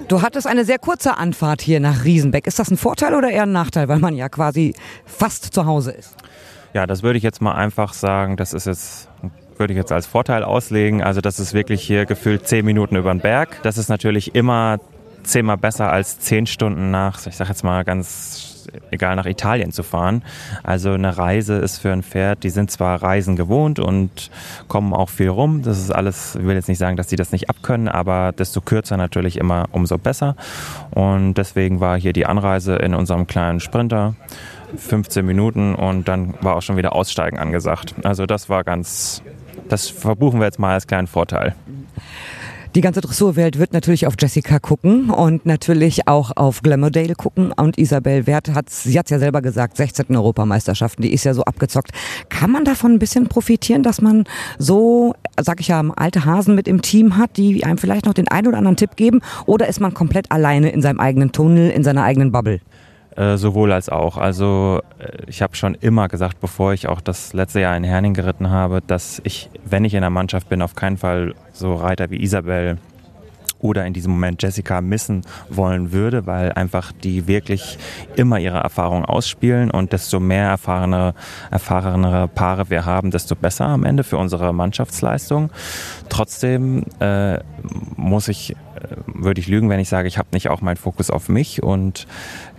Du 0.07 0.21
hattest 0.21 0.47
eine 0.47 0.63
sehr 0.63 0.79
kurze 0.79 1.17
Anfahrt 1.17 1.61
hier 1.61 1.79
nach 1.79 2.05
Riesenbeck. 2.05 2.47
Ist 2.47 2.59
das 2.59 2.71
ein 2.71 2.77
Vorteil 2.77 3.13
oder 3.13 3.29
eher 3.29 3.43
ein 3.43 3.51
Nachteil, 3.51 3.89
weil 3.89 3.99
man 3.99 4.15
ja 4.15 4.29
quasi 4.29 4.73
fast 5.05 5.53
zu 5.53 5.65
Hause 5.65 5.91
ist? 5.91 6.15
Ja, 6.73 6.87
das 6.87 7.03
würde 7.03 7.17
ich 7.17 7.23
jetzt 7.23 7.41
mal 7.41 7.55
einfach 7.55 7.93
sagen, 7.93 8.37
das 8.37 8.53
ist 8.53 8.67
jetzt 8.67 9.09
würde 9.57 9.73
ich 9.73 9.77
jetzt 9.77 9.91
als 9.91 10.05
Vorteil 10.05 10.43
auslegen. 10.43 11.01
Also 11.01 11.19
das 11.19 11.39
ist 11.39 11.53
wirklich 11.53 11.81
hier 11.81 12.05
gefühlt 12.05 12.47
zehn 12.47 12.63
Minuten 12.63 12.95
über 12.95 13.13
den 13.13 13.19
Berg. 13.19 13.61
Das 13.63 13.77
ist 13.77 13.89
natürlich 13.89 14.35
immer 14.35 14.77
zehnmal 15.23 15.57
besser 15.57 15.91
als 15.91 16.19
zehn 16.19 16.45
Stunden 16.45 16.91
nach, 16.91 17.25
ich 17.25 17.35
sag 17.35 17.49
jetzt 17.49 17.63
mal 17.63 17.83
ganz 17.83 18.56
egal 18.91 19.15
nach 19.15 19.25
Italien 19.25 19.71
zu 19.71 19.83
fahren. 19.83 20.23
Also 20.63 20.91
eine 20.93 21.17
Reise 21.17 21.55
ist 21.55 21.79
für 21.79 21.91
ein 21.91 22.03
Pferd, 22.03 22.43
die 22.43 22.49
sind 22.49 22.71
zwar 22.71 23.01
Reisen 23.01 23.35
gewohnt 23.35 23.79
und 23.79 24.31
kommen 24.67 24.93
auch 24.93 25.09
viel 25.09 25.29
rum. 25.29 25.61
Das 25.61 25.77
ist 25.77 25.91
alles, 25.91 26.35
ich 26.35 26.45
will 26.45 26.55
jetzt 26.55 26.67
nicht 26.67 26.77
sagen, 26.77 26.97
dass 26.97 27.07
die 27.07 27.15
das 27.15 27.31
nicht 27.31 27.49
abkönnen, 27.49 27.87
aber 27.87 28.31
desto 28.31 28.61
kürzer 28.61 28.97
natürlich 28.97 29.37
immer 29.37 29.65
umso 29.71 29.97
besser. 29.97 30.35
Und 30.91 31.35
deswegen 31.35 31.79
war 31.79 31.99
hier 31.99 32.13
die 32.13 32.25
Anreise 32.25 32.75
in 32.75 32.93
unserem 32.93 33.27
kleinen 33.27 33.59
Sprinter. 33.59 34.15
15 34.75 35.25
Minuten 35.25 35.75
und 35.75 36.07
dann 36.07 36.33
war 36.41 36.55
auch 36.55 36.61
schon 36.61 36.77
wieder 36.77 36.93
Aussteigen 36.93 37.39
angesagt. 37.39 37.95
Also 38.03 38.25
das 38.25 38.49
war 38.49 38.63
ganz, 38.63 39.21
das 39.69 39.87
verbuchen 39.87 40.39
wir 40.39 40.45
jetzt 40.45 40.59
mal 40.59 40.73
als 40.73 40.87
kleinen 40.87 41.07
Vorteil. 41.07 41.55
Die 42.77 42.81
ganze 42.81 43.01
Dressurwelt 43.01 43.57
wird 43.57 43.73
natürlich 43.73 44.05
auf 44.05 44.13
Jessica 44.19 44.59
gucken 44.59 45.09
und 45.09 45.47
natürlich 45.47 46.07
auch 46.07 46.29
auf 46.35 46.61
Glamourdale 46.61 47.15
gucken. 47.15 47.51
Und 47.51 47.79
Isabel 47.79 48.27
Wert 48.27 48.53
hat, 48.53 48.69
sie 48.69 48.99
hat 48.99 49.09
ja 49.09 49.17
selber 49.17 49.41
gesagt, 49.41 49.77
16. 49.77 50.15
Europameisterschaften, 50.15 51.01
die 51.01 51.11
ist 51.11 51.23
ja 51.23 51.33
so 51.33 51.41
abgezockt. 51.41 51.89
Kann 52.29 52.51
man 52.51 52.65
davon 52.65 52.91
ein 52.91 52.99
bisschen 52.99 53.29
profitieren, 53.29 53.81
dass 53.81 53.99
man 53.99 54.25
so, 54.59 55.15
sag 55.41 55.59
ich 55.59 55.69
ja, 55.69 55.83
alte 55.95 56.25
Hasen 56.25 56.53
mit 56.53 56.67
im 56.67 56.83
Team 56.83 57.17
hat, 57.17 57.37
die 57.37 57.63
einem 57.63 57.79
vielleicht 57.79 58.05
noch 58.05 58.13
den 58.13 58.27
einen 58.27 58.45
oder 58.45 58.59
anderen 58.59 58.77
Tipp 58.77 58.95
geben? 58.95 59.21
Oder 59.47 59.67
ist 59.67 59.81
man 59.81 59.95
komplett 59.95 60.31
alleine 60.31 60.69
in 60.69 60.83
seinem 60.83 60.99
eigenen 60.99 61.31
Tunnel, 61.31 61.71
in 61.71 61.83
seiner 61.83 62.03
eigenen 62.03 62.31
Bubble? 62.31 62.59
Äh, 63.17 63.37
sowohl 63.37 63.71
als 63.71 63.89
auch. 63.89 64.17
Also 64.17 64.81
äh, 64.99 65.23
ich 65.25 65.41
habe 65.41 65.55
schon 65.55 65.73
immer 65.73 66.07
gesagt, 66.07 66.39
bevor 66.39 66.73
ich 66.73 66.87
auch 66.87 67.01
das 67.01 67.33
letzte 67.33 67.59
Jahr 67.59 67.75
in 67.75 67.83
Herning 67.83 68.13
geritten 68.13 68.51
habe, 68.51 68.79
dass 68.85 69.19
ich, 69.23 69.49
wenn 69.65 69.85
ich 69.85 69.95
in 69.95 70.01
der 70.01 70.11
Mannschaft 70.11 70.49
bin, 70.49 70.61
auf 70.61 70.75
keinen 70.75 70.97
Fall 70.97 71.33
so 71.51 71.73
Reiter 71.73 72.11
wie 72.11 72.21
Isabel 72.21 72.77
oder 73.59 73.87
in 73.87 73.93
diesem 73.93 74.11
Moment 74.11 74.43
Jessica 74.43 74.81
missen 74.81 75.23
wollen 75.49 75.91
würde, 75.91 76.27
weil 76.27 76.51
einfach 76.51 76.91
die 76.91 77.25
wirklich 77.25 77.79
immer 78.15 78.37
ihre 78.37 78.59
Erfahrung 78.59 79.03
ausspielen 79.03 79.71
und 79.71 79.93
desto 79.93 80.19
mehr 80.19 80.49
erfahrene, 80.49 81.15
erfahrenere 81.49 82.27
Paare 82.27 82.69
wir 82.69 82.85
haben, 82.85 83.09
desto 83.09 83.35
besser 83.35 83.65
am 83.65 83.83
Ende 83.83 84.03
für 84.03 84.19
unsere 84.19 84.53
Mannschaftsleistung. 84.53 85.49
Trotzdem 86.07 86.83
äh, 86.99 87.39
muss 87.95 88.27
ich, 88.27 88.51
äh, 88.51 88.55
würde 89.07 89.41
ich 89.41 89.47
lügen, 89.47 89.71
wenn 89.71 89.79
ich 89.79 89.89
sage, 89.89 90.07
ich 90.07 90.19
habe 90.19 90.29
nicht 90.33 90.49
auch 90.49 90.61
meinen 90.61 90.77
Fokus 90.77 91.09
auf 91.09 91.29
mich 91.29 91.63
und 91.63 92.05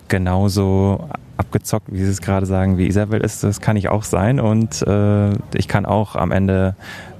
genauso 0.08 1.08
abgezockt, 1.36 1.92
wie 1.92 2.04
Sie 2.04 2.10
es 2.10 2.20
gerade 2.20 2.46
sagen, 2.46 2.78
wie 2.78 2.86
Isabel 2.86 3.20
ist, 3.20 3.44
das 3.44 3.60
kann 3.60 3.76
ich 3.76 3.88
auch 3.88 4.02
sein. 4.02 4.40
Und 4.40 4.82
äh, 4.82 5.30
ich 5.54 5.68
kann 5.68 5.86
auch 5.86 6.16
am 6.16 6.32
Ende 6.32 6.74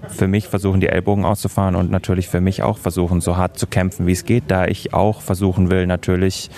für 0.08 0.26
mich 0.26 0.48
versuchen, 0.48 0.80
die 0.80 0.88
Ellbogen 0.88 1.24
auszufahren 1.24 1.76
und 1.76 1.90
natürlich 1.90 2.28
für 2.28 2.40
mich 2.40 2.62
auch 2.62 2.78
versuchen, 2.78 3.20
so 3.20 3.36
hart 3.36 3.58
zu 3.58 3.66
kämpfen, 3.66 4.06
wie 4.06 4.12
es 4.12 4.24
geht, 4.24 4.44
da 4.48 4.66
ich 4.66 4.94
auch 4.94 5.20
versuchen 5.20 5.70
will, 5.70 5.86
natürlich 5.86 6.50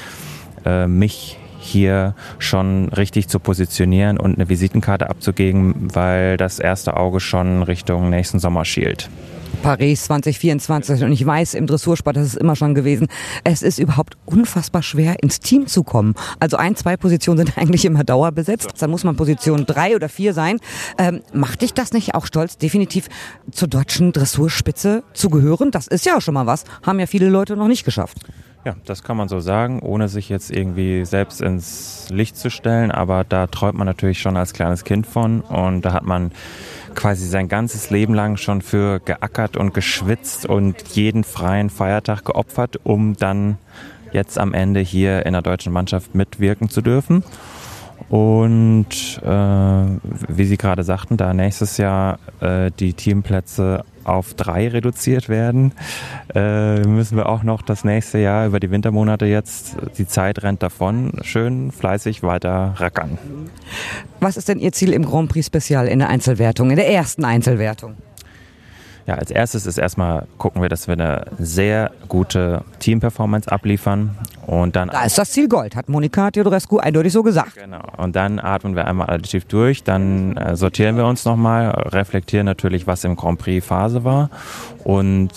äh, 0.65 0.87
mich 0.87 1.39
hier 1.59 2.15
schon 2.39 2.89
richtig 2.89 3.29
zu 3.29 3.39
positionieren 3.39 4.19
und 4.19 4.37
eine 4.37 4.49
Visitenkarte 4.49 5.11
abzugeben, 5.11 5.89
weil 5.95 6.37
das 6.39 6.59
erste 6.59 6.97
Auge 6.97 7.21
schon 7.21 7.63
Richtung 7.63 8.09
nächsten 8.09 8.39
Sommer 8.39 8.65
schielt. 8.65 9.11
Paris 9.63 10.05
2024 10.05 11.05
und 11.05 11.13
ich 11.13 11.25
weiß 11.25 11.55
im 11.55 11.67
Dressursport, 11.67 12.17
das 12.17 12.27
ist 12.27 12.37
immer 12.37 12.57
schon 12.57 12.75
gewesen, 12.75 13.09
es 13.45 13.63
ist 13.63 13.79
überhaupt 13.79 14.17
unfassbar 14.25 14.83
schwer 14.83 15.23
ins 15.23 15.41
Team 15.41 15.67
zu 15.67 15.83
kommen. 15.83 16.15
Also 16.39 16.57
ein, 16.57 16.77
zwei 16.77 16.97
Positionen 16.97 17.39
sind 17.39 17.57
eigentlich 17.59 17.85
immer 17.85 18.05
dauerbesetzt, 18.05 18.71
dann 18.79 18.91
muss 18.91 19.05
man 19.05 19.17
Position 19.17 19.67
drei 19.67 19.95
oder 19.95 20.09
vier 20.09 20.35
sein. 20.35 20.59
Ähm, 20.99 21.21
macht 21.33 21.63
dich 21.63 21.75
das 21.75 21.93
nicht 21.93 22.15
auch 22.15 22.27
stolz, 22.27 22.59
definitiv 22.59 23.09
zur 23.51 23.69
deutschen 23.69 24.13
Dressurspitze 24.13 25.05
zu 25.13 25.31
gehören? 25.31 25.71
Das 25.71 25.87
ist 25.87 26.07
ja 26.07 26.21
schon 26.21 26.35
mal 26.35 26.47
was, 26.47 26.65
haben 26.85 26.99
ja 26.99 27.07
viele 27.07 27.29
Leute 27.29 27.57
noch 27.57 27.69
nicht 27.69 27.85
geschafft. 27.85 28.19
Ja, 28.65 28.77
das 28.85 29.03
kann 29.03 29.17
man 29.17 29.29
so 29.29 29.41
sagen, 29.41 29.81
ohne 29.81 30.09
sich 30.09 30.29
jetzt 30.29 30.51
irgendwie 30.51 31.07
selbst 31.07 31.41
ins 31.41 32.09
Licht 32.11 32.37
zu 32.37 32.51
stellen. 32.51 32.91
Aber 32.91 33.25
da 33.25 33.47
träumt 33.47 33.79
man 33.79 33.87
natürlich 33.87 34.21
schon 34.21 34.37
als 34.37 34.53
kleines 34.53 34.85
Kind 34.85 35.07
von. 35.07 35.41
Und 35.41 35.83
da 35.83 35.95
hat 35.95 36.05
man 36.05 36.31
quasi 36.95 37.27
sein 37.27 37.49
ganzes 37.49 37.91
Leben 37.91 38.15
lang 38.15 38.37
schon 38.37 38.63
für 38.63 39.01
geackert 39.01 39.57
und 39.57 39.75
geschwitzt 39.75 40.47
und 40.47 40.83
jeden 40.89 41.25
freien 41.25 41.71
Feiertag 41.71 42.25
geopfert, 42.25 42.81
um 42.85 43.17
dann 43.17 43.59
jetzt 44.13 44.39
am 44.39 44.55
Ende 44.55 44.81
hier 44.81 45.27
in 45.27 45.33
der 45.33 45.43
deutschen 45.43 45.73
Mannschaft 45.73 46.15
mitwirken 46.15 46.69
zu 46.69 46.83
dürfen. 46.83 47.25
Und 48.09 49.21
äh, 49.23 49.29
wie 49.29 50.45
Sie 50.45 50.57
gerade 50.57 50.83
sagten, 50.83 51.17
da 51.17 51.33
nächstes 51.33 51.77
Jahr 51.77 52.19
äh, 52.41 52.71
die 52.79 52.93
Teamplätze 52.95 53.85
auf 54.11 54.35
drei 54.35 54.69
reduziert 54.69 55.29
werden, 55.29 55.73
äh, 56.35 56.81
müssen 56.81 57.17
wir 57.17 57.29
auch 57.29 57.43
noch 57.43 57.63
das 57.63 57.85
nächste 57.85 58.19
Jahr 58.19 58.47
über 58.47 58.61
die 58.61 58.71
Wintermonate 58.71 59.27
jetzt, 59.27 59.77
die 59.99 60.07
Zeit 60.07 60.43
rennt 60.43 60.63
davon, 60.63 61.13
schön 61.23 61.73
fleißig 61.73 62.23
weiter 62.23 62.75
rackern. 62.77 63.19
Was 64.21 64.37
ist 64.37 64.49
denn 64.49 64.59
Ihr 64.59 64.73
Ziel 64.73 64.93
im 64.93 65.05
Grand 65.05 65.31
Prix 65.31 65.47
Spezial 65.47 65.89
in 65.89 65.99
der 65.99 66.09
Einzelwertung, 66.09 66.71
in 66.71 66.77
der 66.77 66.91
ersten 66.91 67.25
Einzelwertung? 67.25 67.95
Ja, 69.11 69.17
als 69.17 69.33
erstes 69.33 69.67
ist 69.67 69.77
erstmal 69.77 70.29
gucken 70.39 70.63
wir, 70.63 70.69
dass 70.69 70.87
wir 70.87 70.93
eine 70.93 71.25
sehr 71.37 71.91
gute 72.07 72.63
Team-Performance 72.79 73.51
abliefern 73.51 74.17
und 74.47 74.77
dann. 74.77 74.89
Da 74.89 75.03
ist 75.03 75.19
das 75.19 75.33
Ziel 75.33 75.49
Gold, 75.49 75.75
hat 75.75 75.89
Monika 75.89 76.31
Teodorescu 76.31 76.79
eindeutig 76.79 77.13
so 77.13 77.25
gesagt. 77.25 77.57
Genau. 77.57 77.83
Und 77.97 78.15
dann 78.15 78.39
atmen 78.39 78.77
wir 78.77 78.87
einmal 78.87 79.11
additiv 79.11 79.47
durch, 79.47 79.83
dann 79.83 80.37
äh, 80.37 80.55
sortieren 80.55 80.97
wir 80.97 81.07
uns 81.07 81.25
nochmal, 81.25 81.71
reflektieren 81.71 82.47
natürlich, 82.47 82.87
was 82.87 83.03
im 83.03 83.17
Grand 83.17 83.41
Prix 83.41 83.67
Phase 83.67 84.05
war 84.05 84.31
und 84.85 85.31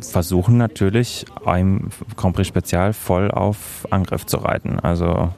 versuchen 0.00 0.56
natürlich 0.56 1.26
im 1.46 1.90
Grand 2.16 2.34
Prix 2.34 2.48
Spezial 2.48 2.92
voll 2.92 3.30
auf 3.30 3.86
Angriff 3.90 4.26
zu 4.26 4.38
reiten. 4.38 4.80
Also 4.80 5.28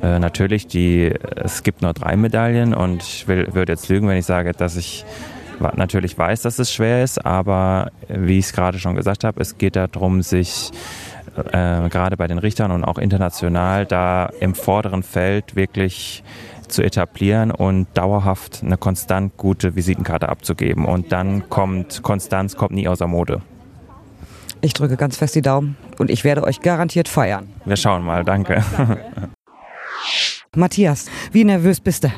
äh, 0.00 0.18
natürlich, 0.18 0.66
die, 0.66 1.12
es 1.36 1.62
gibt 1.62 1.82
nur 1.82 1.92
drei 1.92 2.16
Medaillen 2.16 2.72
und 2.72 3.02
ich 3.02 3.28
will, 3.28 3.52
würde 3.52 3.72
jetzt 3.72 3.90
lügen, 3.90 4.08
wenn 4.08 4.16
ich 4.16 4.24
sage, 4.24 4.52
dass 4.52 4.76
ich 4.76 5.04
natürlich 5.60 6.16
weiß, 6.16 6.42
dass 6.42 6.58
es 6.58 6.72
schwer 6.72 7.04
ist, 7.04 7.24
aber 7.24 7.90
wie 8.08 8.38
ich 8.38 8.46
es 8.46 8.52
gerade 8.52 8.78
schon 8.78 8.94
gesagt 8.94 9.24
habe, 9.24 9.40
es 9.40 9.58
geht 9.58 9.76
darum, 9.76 10.22
sich 10.22 10.70
äh, 11.36 11.88
gerade 11.88 12.16
bei 12.16 12.26
den 12.26 12.38
Richtern 12.38 12.70
und 12.70 12.84
auch 12.84 12.98
international 12.98 13.86
da 13.86 14.30
im 14.40 14.54
vorderen 14.54 15.02
Feld 15.02 15.56
wirklich 15.56 16.22
zu 16.68 16.82
etablieren 16.82 17.50
und 17.50 17.88
dauerhaft 17.94 18.62
eine 18.64 18.76
konstant 18.76 19.36
gute 19.36 19.76
Visitenkarte 19.76 20.28
abzugeben. 20.28 20.84
Und 20.84 21.12
dann 21.12 21.48
kommt 21.48 22.02
Konstanz 22.02 22.56
kommt 22.56 22.72
nie 22.72 22.88
außer 22.88 23.06
Mode. 23.06 23.42
Ich 24.60 24.72
drücke 24.74 24.96
ganz 24.96 25.16
fest 25.16 25.34
die 25.34 25.42
Daumen 25.42 25.76
und 25.98 26.10
ich 26.10 26.24
werde 26.24 26.42
euch 26.42 26.60
garantiert 26.60 27.08
feiern. 27.08 27.48
Wir 27.64 27.76
schauen 27.76 28.04
mal, 28.04 28.24
danke. 28.24 28.62
danke. 28.76 28.98
Matthias, 30.56 31.06
wie 31.32 31.44
nervös 31.44 31.80
bist 31.80 32.04
du? 32.04 32.08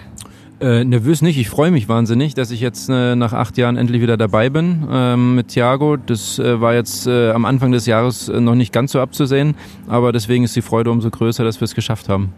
Äh, 0.62 0.85
nervös 0.85 1.23
nicht. 1.23 1.38
Ich 1.38 1.49
freue 1.49 1.73
mich 1.73 1.88
wahnsinnig, 1.88 2.35
dass 2.35 2.52
ich 2.52 2.61
jetzt 2.61 2.88
äh, 2.88 3.16
nach 3.16 3.33
acht 3.33 3.59
Jahren 3.59 3.76
endlich 3.76 4.00
wieder 4.00 4.16
dabei 4.16 4.49
bin 4.49 4.87
ähm, 4.88 5.35
mit 5.35 5.49
Thiago. 5.49 5.97
Das 5.97 6.38
äh, 6.38 6.61
war 6.61 6.73
jetzt 6.73 7.09
äh, 7.09 7.33
am 7.33 7.45
Anfang 7.47 7.73
des 7.73 7.87
Jahres 7.87 8.28
äh, 8.28 8.40
noch 8.40 8.54
nicht 8.54 8.73
ganz 8.73 8.92
so 8.92 9.00
abzusehen, 9.00 9.57
aber 9.88 10.12
deswegen 10.12 10.45
ist 10.45 10.54
die 10.54 10.62
Freude 10.62 10.92
umso 10.92 11.11
größer, 11.11 11.42
dass 11.42 11.61
wir 11.61 11.64
es 11.64 11.75
geschafft 11.75 12.09
haben. 12.09 12.33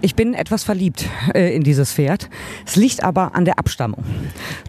Ich 0.00 0.14
bin 0.14 0.34
etwas 0.34 0.64
verliebt 0.64 1.06
äh, 1.34 1.54
in 1.54 1.62
dieses 1.62 1.92
Pferd. 1.92 2.28
Es 2.66 2.76
liegt 2.76 3.02
aber 3.02 3.34
an 3.34 3.44
der 3.44 3.58
Abstammung. 3.58 4.04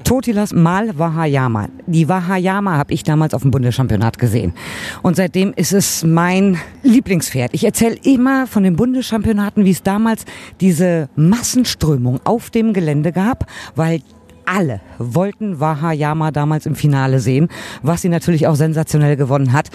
Totilas 0.03 0.53
Mal 0.53 0.97
Wahayama. 0.97 1.67
Die 1.85 2.09
Wahayama 2.09 2.77
habe 2.77 2.93
ich 2.93 3.03
damals 3.03 3.33
auf 3.33 3.43
dem 3.43 3.51
Bundeschampionat 3.51 4.17
gesehen. 4.17 4.53
Und 5.01 5.15
seitdem 5.15 5.53
ist 5.55 5.73
es 5.73 6.03
mein 6.03 6.57
Lieblingspferd. 6.83 7.53
Ich 7.53 7.63
erzähle 7.63 7.97
immer 8.03 8.47
von 8.47 8.63
den 8.63 8.75
Bundeschampionaten, 8.75 9.65
wie 9.65 9.71
es 9.71 9.83
damals 9.83 10.25
diese 10.61 11.09
Massenströmung 11.15 12.19
auf 12.23 12.49
dem 12.49 12.73
Gelände 12.79 13.11
gab, 13.11 13.45
weil 13.75 14.01
alle 14.45 14.81
wollten 14.97 15.59
Wahayama 15.59 16.31
damals 16.31 16.65
im 16.65 16.75
Finale 16.75 17.19
sehen, 17.19 17.49
was 17.83 18.01
sie 18.01 18.09
natürlich 18.09 18.47
auch 18.47 18.55
sensationell 18.55 19.15
gewonnen 19.15 19.53
hat. 19.53 19.69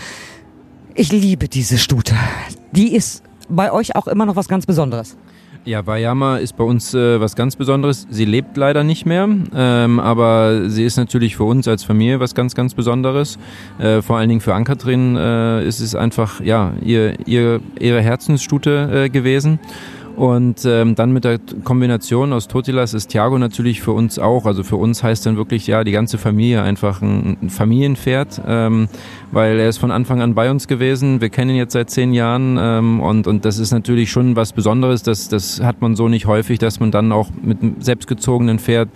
Ich 0.94 1.12
liebe 1.12 1.48
diese 1.48 1.78
Stute. 1.78 2.14
Die 2.72 2.94
ist 2.94 3.22
bei 3.48 3.70
euch 3.72 3.94
auch 3.94 4.08
immer 4.08 4.26
noch 4.26 4.36
was 4.36 4.48
ganz 4.48 4.66
Besonderes. 4.66 5.16
Ja, 5.66 5.86
Vayama 5.86 6.36
ist 6.36 6.58
bei 6.58 6.64
uns 6.64 6.92
äh, 6.92 7.18
was 7.20 7.36
ganz 7.36 7.56
Besonderes. 7.56 8.06
Sie 8.10 8.26
lebt 8.26 8.56
leider 8.58 8.84
nicht 8.84 9.06
mehr, 9.06 9.26
ähm, 9.54 9.98
aber 9.98 10.68
sie 10.68 10.84
ist 10.84 10.98
natürlich 10.98 11.36
für 11.36 11.44
uns 11.44 11.66
als 11.68 11.84
Familie 11.84 12.20
was 12.20 12.34
ganz, 12.34 12.54
ganz 12.54 12.74
Besonderes. 12.74 13.38
Äh, 13.78 14.02
vor 14.02 14.18
allen 14.18 14.28
Dingen 14.28 14.42
für 14.42 14.54
Ankatrin 14.54 15.16
äh, 15.16 15.66
ist 15.66 15.80
es 15.80 15.94
einfach 15.94 16.42
ja 16.42 16.72
ihr, 16.82 17.18
ihr, 17.26 17.60
ihre 17.80 18.02
Herzensstute 18.02 19.04
äh, 19.04 19.08
gewesen. 19.08 19.58
Und 20.16 20.64
ähm, 20.64 20.94
dann 20.94 21.12
mit 21.12 21.24
der 21.24 21.40
Kombination 21.64 22.32
aus 22.32 22.46
Totilas 22.46 22.94
ist 22.94 23.08
Thiago 23.08 23.36
natürlich 23.36 23.82
für 23.82 23.90
uns 23.90 24.18
auch, 24.20 24.46
also 24.46 24.62
für 24.62 24.76
uns 24.76 25.02
heißt 25.02 25.26
dann 25.26 25.36
wirklich 25.36 25.66
ja 25.66 25.82
die 25.82 25.90
ganze 25.90 26.18
Familie 26.18 26.62
einfach 26.62 27.02
ein, 27.02 27.36
ein 27.42 27.50
Familienpferd, 27.50 28.40
ähm, 28.46 28.88
weil 29.32 29.58
er 29.58 29.68
ist 29.68 29.78
von 29.78 29.90
Anfang 29.90 30.20
an 30.20 30.34
bei 30.34 30.50
uns 30.50 30.68
gewesen. 30.68 31.20
Wir 31.20 31.30
kennen 31.30 31.50
ihn 31.50 31.56
jetzt 31.56 31.72
seit 31.72 31.90
zehn 31.90 32.12
Jahren 32.12 32.56
ähm, 32.60 33.00
und, 33.00 33.26
und 33.26 33.44
das 33.44 33.58
ist 33.58 33.72
natürlich 33.72 34.10
schon 34.10 34.36
was 34.36 34.52
Besonderes. 34.52 35.02
Das, 35.02 35.28
das 35.28 35.60
hat 35.60 35.80
man 35.80 35.96
so 35.96 36.08
nicht 36.08 36.26
häufig, 36.26 36.60
dass 36.60 36.78
man 36.78 36.92
dann 36.92 37.10
auch 37.10 37.30
mit 37.42 37.62
einem 37.62 37.76
selbstgezogenen 37.80 38.60
Pferd 38.60 38.88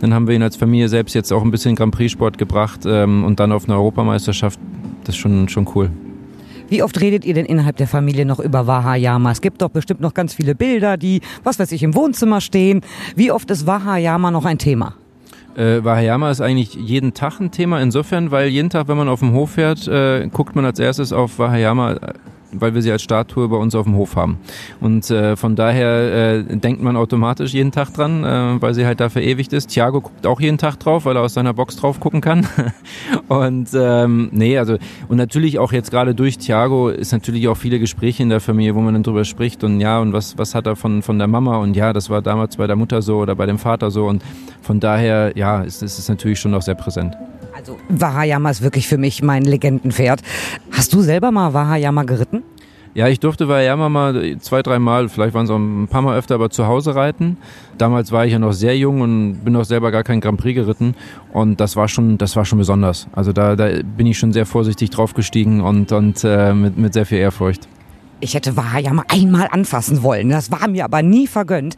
dann 0.00 0.14
haben 0.14 0.26
wir 0.26 0.34
ihn 0.34 0.42
als 0.42 0.56
Familie 0.56 0.88
selbst 0.88 1.14
jetzt 1.14 1.30
auch 1.30 1.42
ein 1.42 1.50
bisschen 1.50 1.76
Grand 1.76 1.94
Prix 1.94 2.12
Sport 2.12 2.38
gebracht 2.38 2.80
ähm, 2.86 3.22
und 3.22 3.38
dann 3.38 3.52
auf 3.52 3.64
eine 3.64 3.76
Europameisterschaft. 3.76 4.58
Das 5.04 5.14
ist 5.14 5.20
schon, 5.20 5.46
schon 5.48 5.68
cool. 5.74 5.90
Wie 6.70 6.84
oft 6.84 7.00
redet 7.00 7.24
ihr 7.24 7.34
denn 7.34 7.46
innerhalb 7.46 7.76
der 7.78 7.88
Familie 7.88 8.24
noch 8.24 8.38
über 8.38 8.68
Wahayama? 8.68 9.32
Es 9.32 9.40
gibt 9.40 9.60
doch 9.60 9.70
bestimmt 9.70 10.00
noch 10.00 10.14
ganz 10.14 10.34
viele 10.34 10.54
Bilder, 10.54 10.96
die, 10.96 11.20
was 11.42 11.58
weiß 11.58 11.72
ich, 11.72 11.82
im 11.82 11.96
Wohnzimmer 11.96 12.40
stehen. 12.40 12.82
Wie 13.16 13.32
oft 13.32 13.50
ist 13.50 13.66
Wahayama 13.66 14.30
noch 14.30 14.44
ein 14.44 14.56
Thema? 14.56 14.94
Äh, 15.56 15.82
Wahayama 15.82 16.30
ist 16.30 16.40
eigentlich 16.40 16.74
jeden 16.74 17.12
Tag 17.12 17.40
ein 17.40 17.50
Thema, 17.50 17.80
insofern, 17.80 18.30
weil 18.30 18.48
jeden 18.48 18.70
Tag, 18.70 18.86
wenn 18.86 18.96
man 18.96 19.08
auf 19.08 19.18
dem 19.18 19.32
Hof 19.32 19.50
fährt, 19.50 19.88
äh, 19.88 20.28
guckt 20.32 20.54
man 20.54 20.64
als 20.64 20.78
erstes 20.78 21.12
auf 21.12 21.40
Wahayama 21.40 21.96
weil 22.52 22.74
wir 22.74 22.82
sie 22.82 22.90
als 22.90 23.02
Statue 23.02 23.48
bei 23.48 23.56
uns 23.56 23.74
auf 23.74 23.84
dem 23.84 23.96
Hof 23.96 24.16
haben. 24.16 24.38
Und 24.80 25.10
äh, 25.10 25.36
von 25.36 25.56
daher 25.56 26.38
äh, 26.38 26.56
denkt 26.56 26.82
man 26.82 26.96
automatisch 26.96 27.52
jeden 27.52 27.72
Tag 27.72 27.92
dran, 27.94 28.24
äh, 28.24 28.60
weil 28.60 28.74
sie 28.74 28.86
halt 28.86 29.00
da 29.00 29.08
verewigt 29.08 29.52
ist. 29.52 29.68
Thiago 29.68 30.00
guckt 30.00 30.26
auch 30.26 30.40
jeden 30.40 30.58
Tag 30.58 30.78
drauf, 30.78 31.04
weil 31.04 31.16
er 31.16 31.22
aus 31.22 31.34
seiner 31.34 31.54
Box 31.54 31.76
drauf 31.76 32.00
gucken 32.00 32.20
kann. 32.20 32.46
und 33.28 33.68
ähm, 33.74 34.28
nee, 34.32 34.58
also 34.58 34.76
und 35.08 35.16
natürlich 35.16 35.58
auch 35.58 35.72
jetzt 35.72 35.90
gerade 35.90 36.14
durch 36.14 36.38
Thiago 36.38 36.88
ist 36.88 37.12
natürlich 37.12 37.48
auch 37.48 37.56
viele 37.56 37.78
Gespräche 37.78 38.22
in 38.22 38.28
der 38.28 38.40
Familie, 38.40 38.74
wo 38.74 38.80
man 38.80 38.94
dann 38.94 39.02
drüber 39.02 39.24
spricht 39.24 39.64
und 39.64 39.80
ja 39.80 40.00
und 40.00 40.12
was 40.12 40.38
was 40.38 40.54
hat 40.54 40.66
er 40.66 40.76
von 40.76 41.02
von 41.02 41.18
der 41.18 41.28
Mama 41.28 41.58
und 41.58 41.74
ja, 41.74 41.92
das 41.92 42.10
war 42.10 42.22
damals 42.22 42.56
bei 42.56 42.66
der 42.66 42.76
Mutter 42.76 43.02
so 43.02 43.18
oder 43.18 43.34
bei 43.34 43.46
dem 43.46 43.58
Vater 43.58 43.90
so 43.90 44.06
und 44.06 44.22
von 44.62 44.80
daher 44.80 45.32
ja, 45.36 45.62
ist 45.62 45.82
es 45.82 46.08
natürlich 46.08 46.40
schon 46.40 46.50
noch 46.50 46.62
sehr 46.62 46.74
präsent. 46.74 47.16
Also 47.60 47.78
Wahayama 47.88 48.50
ist 48.50 48.62
wirklich 48.62 48.88
für 48.88 48.96
mich 48.96 49.22
mein 49.22 49.42
Legendenpferd. 49.42 50.22
Hast 50.80 50.94
du 50.94 51.02
selber 51.02 51.30
mal 51.30 51.52
Wahayama 51.52 52.04
geritten? 52.04 52.42
Ja, 52.94 53.06
ich 53.06 53.20
durfte 53.20 53.48
Wahayama 53.48 53.90
mal 53.90 54.38
zwei, 54.38 54.62
drei 54.62 54.78
Mal, 54.78 55.10
vielleicht 55.10 55.34
waren 55.34 55.44
es 55.44 55.50
auch 55.50 55.58
ein 55.58 55.88
paar 55.88 56.00
Mal 56.00 56.16
öfter, 56.16 56.36
aber 56.36 56.48
zu 56.48 56.66
Hause 56.66 56.94
reiten. 56.94 57.36
Damals 57.76 58.12
war 58.12 58.24
ich 58.24 58.32
ja 58.32 58.38
noch 58.38 58.52
sehr 58.52 58.78
jung 58.78 59.02
und 59.02 59.44
bin 59.44 59.54
auch 59.56 59.66
selber 59.66 59.90
gar 59.90 60.04
kein 60.04 60.22
Grand 60.22 60.40
Prix 60.40 60.54
geritten. 60.54 60.94
Und 61.34 61.60
das 61.60 61.76
war 61.76 61.86
schon, 61.86 62.16
das 62.16 62.34
war 62.34 62.46
schon 62.46 62.56
besonders. 62.56 63.08
Also 63.12 63.34
da, 63.34 63.56
da 63.56 63.68
bin 63.82 64.06
ich 64.06 64.18
schon 64.18 64.32
sehr 64.32 64.46
vorsichtig 64.46 64.88
draufgestiegen 64.88 65.60
und, 65.60 65.92
und 65.92 66.24
äh, 66.24 66.54
mit, 66.54 66.78
mit 66.78 66.94
sehr 66.94 67.04
viel 67.04 67.18
Ehrfurcht. 67.18 67.68
Ich 68.20 68.32
hätte 68.32 68.56
Wahayama 68.56 69.04
einmal 69.08 69.48
anfassen 69.50 70.02
wollen. 70.02 70.30
Das 70.30 70.50
war 70.50 70.66
mir 70.66 70.86
aber 70.86 71.02
nie 71.02 71.26
vergönnt. 71.26 71.76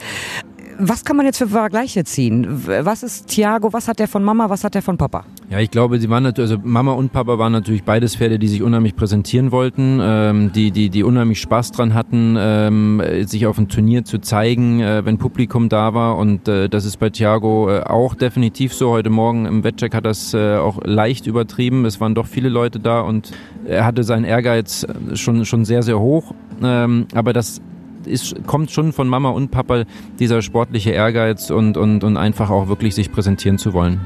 Was 0.84 1.04
kann 1.04 1.16
man 1.16 1.26
jetzt 1.26 1.38
für 1.38 1.46
Vergleiche 1.46 2.02
ziehen? 2.02 2.64
Was 2.66 3.04
ist 3.04 3.28
Thiago? 3.28 3.72
Was 3.72 3.86
hat 3.86 4.00
der 4.00 4.08
von 4.08 4.24
Mama? 4.24 4.50
Was 4.50 4.64
hat 4.64 4.74
der 4.74 4.82
von 4.82 4.98
Papa? 4.98 5.24
Ja, 5.48 5.60
ich 5.60 5.70
glaube, 5.70 6.00
sie 6.00 6.10
waren 6.10 6.26
also 6.26 6.56
Mama 6.60 6.90
und 6.90 7.12
Papa 7.12 7.38
waren 7.38 7.52
natürlich 7.52 7.84
beides 7.84 8.16
Pferde, 8.16 8.40
die 8.40 8.48
sich 8.48 8.62
unheimlich 8.62 8.96
präsentieren 8.96 9.52
wollten, 9.52 10.00
ähm, 10.02 10.50
die, 10.52 10.72
die, 10.72 10.90
die 10.90 11.04
unheimlich 11.04 11.40
Spaß 11.40 11.70
dran 11.70 11.94
hatten, 11.94 12.36
ähm, 12.36 13.00
sich 13.26 13.46
auf 13.46 13.58
ein 13.58 13.68
Turnier 13.68 14.04
zu 14.04 14.18
zeigen, 14.18 14.80
äh, 14.80 15.04
wenn 15.04 15.18
Publikum 15.18 15.68
da 15.68 15.94
war. 15.94 16.16
Und 16.16 16.48
äh, 16.48 16.68
das 16.68 16.84
ist 16.84 16.96
bei 16.96 17.10
Thiago 17.10 17.70
äh, 17.70 17.82
auch 17.82 18.16
definitiv 18.16 18.74
so. 18.74 18.90
Heute 18.90 19.10
Morgen 19.10 19.46
im 19.46 19.62
Wettcheck 19.62 19.94
hat 19.94 20.04
das 20.04 20.34
äh, 20.34 20.56
auch 20.56 20.80
leicht 20.84 21.28
übertrieben. 21.28 21.84
Es 21.84 22.00
waren 22.00 22.16
doch 22.16 22.26
viele 22.26 22.48
Leute 22.48 22.80
da 22.80 23.02
und 23.02 23.30
er 23.64 23.84
hatte 23.84 24.02
seinen 24.02 24.24
Ehrgeiz 24.24 24.82
äh, 24.82 25.14
schon, 25.14 25.44
schon 25.44 25.64
sehr, 25.64 25.84
sehr 25.84 26.00
hoch. 26.00 26.34
Ähm, 26.60 27.06
aber 27.14 27.32
das 27.32 27.60
ist, 28.06 28.46
kommt 28.46 28.70
schon 28.70 28.92
von 28.92 29.08
Mama 29.08 29.30
und 29.30 29.50
Papa 29.50 29.84
dieser 30.18 30.42
sportliche 30.42 30.90
Ehrgeiz 30.90 31.50
und, 31.50 31.76
und, 31.76 32.04
und 32.04 32.16
einfach 32.16 32.50
auch 32.50 32.68
wirklich 32.68 32.94
sich 32.94 33.12
präsentieren 33.12 33.58
zu 33.58 33.72
wollen. 33.72 34.00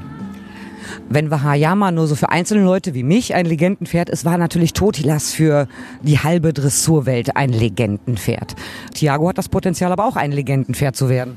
Wenn 1.09 1.31
Wahayama 1.31 1.93
nur 1.93 2.07
so 2.07 2.17
für 2.17 2.31
einzelne 2.31 2.65
Leute 2.65 2.95
wie 2.95 3.03
mich 3.03 3.35
ein 3.35 3.47
Legendenpferd 3.47 4.09
ist, 4.11 4.25
war 4.25 4.39
natürlich 4.39 4.73
Totilas 4.73 5.33
für 5.33 5.69
die 6.03 6.19
halbe 6.19 6.53
Dressurwelt 6.53 7.37
ein 7.37 7.51
Legendenpferd. 7.51 8.57
Thiago 8.95 9.29
hat 9.29 9.39
das 9.39 9.49
Potenzial, 9.49 9.93
aber 9.93 10.05
auch 10.05 10.17
ein 10.17 10.33
Legendenpferd 10.33 10.97
zu 10.97 11.09
werden. 11.09 11.37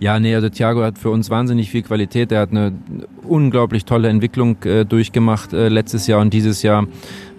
Ja, 0.00 0.18
nee, 0.18 0.34
also 0.34 0.48
Thiago 0.48 0.82
hat 0.82 0.98
für 0.98 1.10
uns 1.10 1.30
wahnsinnig 1.30 1.70
viel 1.70 1.82
Qualität. 1.82 2.32
Er 2.32 2.40
hat 2.40 2.50
eine 2.50 2.72
unglaublich 3.22 3.84
tolle 3.84 4.08
Entwicklung 4.08 4.62
äh, 4.64 4.84
durchgemacht 4.84 5.52
äh, 5.52 5.68
letztes 5.68 6.06
Jahr 6.06 6.20
und 6.20 6.32
dieses 6.32 6.62
Jahr. 6.62 6.86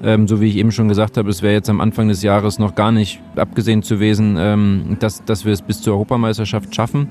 Ähm, 0.03 0.27
so 0.27 0.41
wie 0.41 0.47
ich 0.47 0.57
eben 0.57 0.71
schon 0.71 0.87
gesagt 0.87 1.17
habe, 1.17 1.29
es 1.29 1.41
wäre 1.41 1.53
jetzt 1.53 1.69
am 1.69 1.81
Anfang 1.81 2.09
des 2.09 2.21
Jahres 2.21 2.59
noch 2.59 2.75
gar 2.75 2.91
nicht 2.91 3.21
abgesehen 3.35 3.81
zu 3.81 3.95
gewesen, 3.95 4.35
ähm, 4.37 4.97
dass, 4.99 5.23
dass 5.23 5.45
wir 5.45 5.53
es 5.53 5.61
bis 5.61 5.81
zur 5.81 5.93
Europameisterschaft 5.93 6.75
schaffen. 6.75 7.07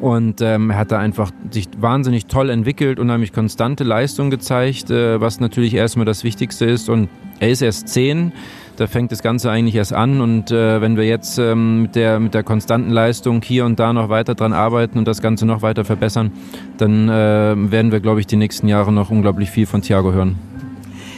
Und 0.00 0.40
ähm, 0.40 0.70
er 0.70 0.78
hat 0.78 0.92
da 0.92 0.98
einfach 0.98 1.32
sich 1.50 1.68
wahnsinnig 1.78 2.26
toll 2.26 2.50
entwickelt, 2.50 2.98
unheimlich 2.98 3.32
konstante 3.32 3.84
Leistung 3.84 4.30
gezeigt, 4.30 4.90
äh, 4.90 5.20
was 5.20 5.40
natürlich 5.40 5.74
erstmal 5.74 6.06
das 6.06 6.24
Wichtigste 6.24 6.64
ist. 6.66 6.88
Und 6.88 7.08
er 7.40 7.50
ist 7.50 7.62
erst 7.62 7.88
zehn 7.88 8.32
da 8.80 8.86
fängt 8.86 9.12
das 9.12 9.22
Ganze 9.22 9.50
eigentlich 9.50 9.74
erst 9.74 9.92
an. 9.92 10.20
Und 10.20 10.50
äh, 10.50 10.80
wenn 10.80 10.96
wir 10.96 11.04
jetzt 11.04 11.38
ähm, 11.38 11.82
mit, 11.82 11.96
der, 11.96 12.18
mit 12.18 12.32
der 12.32 12.42
konstanten 12.42 12.90
Leistung 12.90 13.42
hier 13.42 13.66
und 13.66 13.78
da 13.78 13.92
noch 13.92 14.08
weiter 14.08 14.34
dran 14.34 14.54
arbeiten 14.54 14.98
und 14.98 15.06
das 15.06 15.20
Ganze 15.20 15.44
noch 15.44 15.60
weiter 15.60 15.84
verbessern, 15.84 16.32
dann 16.78 17.08
äh, 17.08 17.70
werden 17.70 17.92
wir, 17.92 18.00
glaube 18.00 18.20
ich, 18.20 18.26
die 18.26 18.36
nächsten 18.36 18.68
Jahre 18.68 18.92
noch 18.92 19.10
unglaublich 19.10 19.50
viel 19.50 19.66
von 19.66 19.82
Thiago 19.82 20.12
hören. 20.12 20.36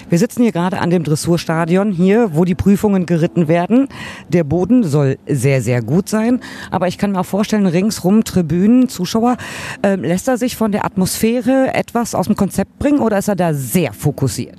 Wir 0.09 0.19
sitzen 0.19 0.43
hier 0.43 0.53
gerade 0.53 0.81
an 0.81 0.91
dem 0.91 1.05
Dressurstadion 1.05 1.91
hier, 1.91 2.35
wo 2.35 2.45
die 2.45 2.55
Prüfungen 2.55 3.07
geritten 3.07 3.49
werden. 3.49 3.89
Der 4.29 4.45
Boden 4.45 4.85
soll 4.85 5.17
sehr, 5.27 5.63
sehr 5.63 5.81
gut 5.81 6.09
sein. 6.09 6.41
Aber 6.71 6.89
ich 6.89 6.99
kann 6.99 7.13
mir 7.13 7.21
auch 7.21 7.27
vorstellen, 7.27 7.67
ringsrum 7.67 8.25
Tribünen, 8.25 8.89
Zuschauer, 8.89 9.37
äh, 9.83 9.95
lässt 9.95 10.29
er 10.29 10.37
sich 10.37 10.57
von 10.57 10.73
der 10.73 10.85
Atmosphäre 10.85 11.73
etwas 11.73 12.15
aus 12.15 12.27
dem 12.27 12.37
Konzept 12.37 12.79
bringen 12.79 12.99
oder 12.99 13.19
ist 13.19 13.29
er 13.29 13.37
da 13.37 13.55
sehr 13.55 13.93
fokussiert? 13.93 14.59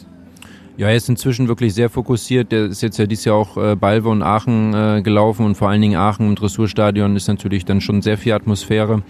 Ja, 0.76 0.88
er 0.88 0.96
ist 0.96 1.08
inzwischen 1.08 1.48
wirklich 1.48 1.76
sehr 1.76 1.90
fokussiert. 1.90 2.52
Der 2.52 2.66
ist 2.66 2.82
jetzt 2.82 2.98
ja 2.98 3.06
dieses 3.06 3.26
Jahr 3.26 3.36
auch 3.36 3.58
äh, 3.58 3.76
Balve 3.76 4.10
und 4.10 4.24
Aachen 4.24 4.74
äh, 4.74 5.02
gelaufen 5.04 5.46
und 5.46 5.56
vor 5.56 5.70
allen 5.70 5.82
Dingen 5.82 5.96
Aachen 5.96 6.30
im 6.30 6.36
Dressurstadion 6.36 7.16
ist 7.16 7.28
natürlich 7.28 7.64
dann 7.64 7.80
schon 7.80 8.02
sehr 8.02 8.18
viel 8.18 8.34
Atmosphäre. 8.34 9.04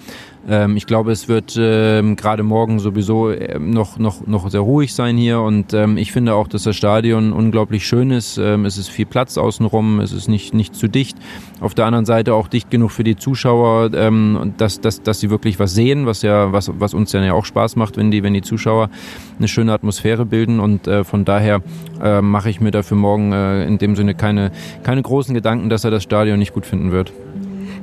Ähm, 0.47 0.75
ich 0.75 0.85
glaube, 0.85 1.11
es 1.11 1.27
wird 1.27 1.55
ähm, 1.57 2.15
gerade 2.15 2.43
morgen 2.43 2.79
sowieso 2.79 3.31
ähm, 3.31 3.69
noch, 3.69 3.97
noch, 3.97 4.27
noch 4.27 4.49
sehr 4.49 4.59
ruhig 4.59 4.93
sein 4.93 5.15
hier 5.17 5.39
und 5.39 5.73
ähm, 5.73 5.97
ich 5.97 6.11
finde 6.11 6.35
auch, 6.35 6.47
dass 6.47 6.63
das 6.63 6.75
Stadion 6.75 7.31
unglaublich 7.31 7.87
schön 7.87 8.11
ist. 8.11 8.37
Ähm, 8.37 8.65
es 8.65 8.77
ist 8.77 8.89
viel 8.89 9.05
Platz 9.05 9.37
außenrum, 9.37 10.01
es 10.01 10.11
ist 10.11 10.27
nicht, 10.27 10.53
nicht 10.53 10.75
zu 10.75 10.87
dicht. 10.87 11.17
Auf 11.61 11.73
der 11.73 11.85
anderen 11.85 12.05
Seite 12.05 12.33
auch 12.33 12.49
dicht 12.49 12.69
genug 12.69 12.91
für 12.91 13.05
die 13.05 13.15
Zuschauer, 13.15 13.91
ähm, 13.93 14.53
dass, 14.57 14.81
dass, 14.81 15.01
dass 15.01 15.21
sie 15.21 15.29
wirklich 15.29 15.59
was 15.59 15.73
sehen, 15.73 16.05
was 16.05 16.21
ja, 16.23 16.51
was, 16.51 16.71
was 16.77 16.93
uns 16.93 17.13
ja 17.13 17.33
auch 17.33 17.45
Spaß 17.45 17.77
macht, 17.77 17.95
wenn 17.95 18.11
die, 18.11 18.21
wenn 18.23 18.33
die 18.33 18.41
Zuschauer 18.41 18.89
eine 19.37 19.47
schöne 19.47 19.71
Atmosphäre 19.71 20.25
bilden 20.25 20.59
und 20.59 20.87
äh, 20.87 21.05
von 21.05 21.23
daher 21.23 21.61
äh, 22.01 22.21
mache 22.21 22.49
ich 22.49 22.59
mir 22.59 22.71
dafür 22.71 22.97
morgen 22.97 23.31
äh, 23.31 23.65
in 23.65 23.77
dem 23.77 23.95
Sinne 23.95 24.13
keine, 24.13 24.51
keine 24.83 25.01
großen 25.01 25.33
Gedanken, 25.33 25.69
dass 25.69 25.85
er 25.85 25.91
das 25.91 26.03
Stadion 26.03 26.37
nicht 26.37 26.53
gut 26.53 26.65
finden 26.65 26.91
wird. 26.91 27.13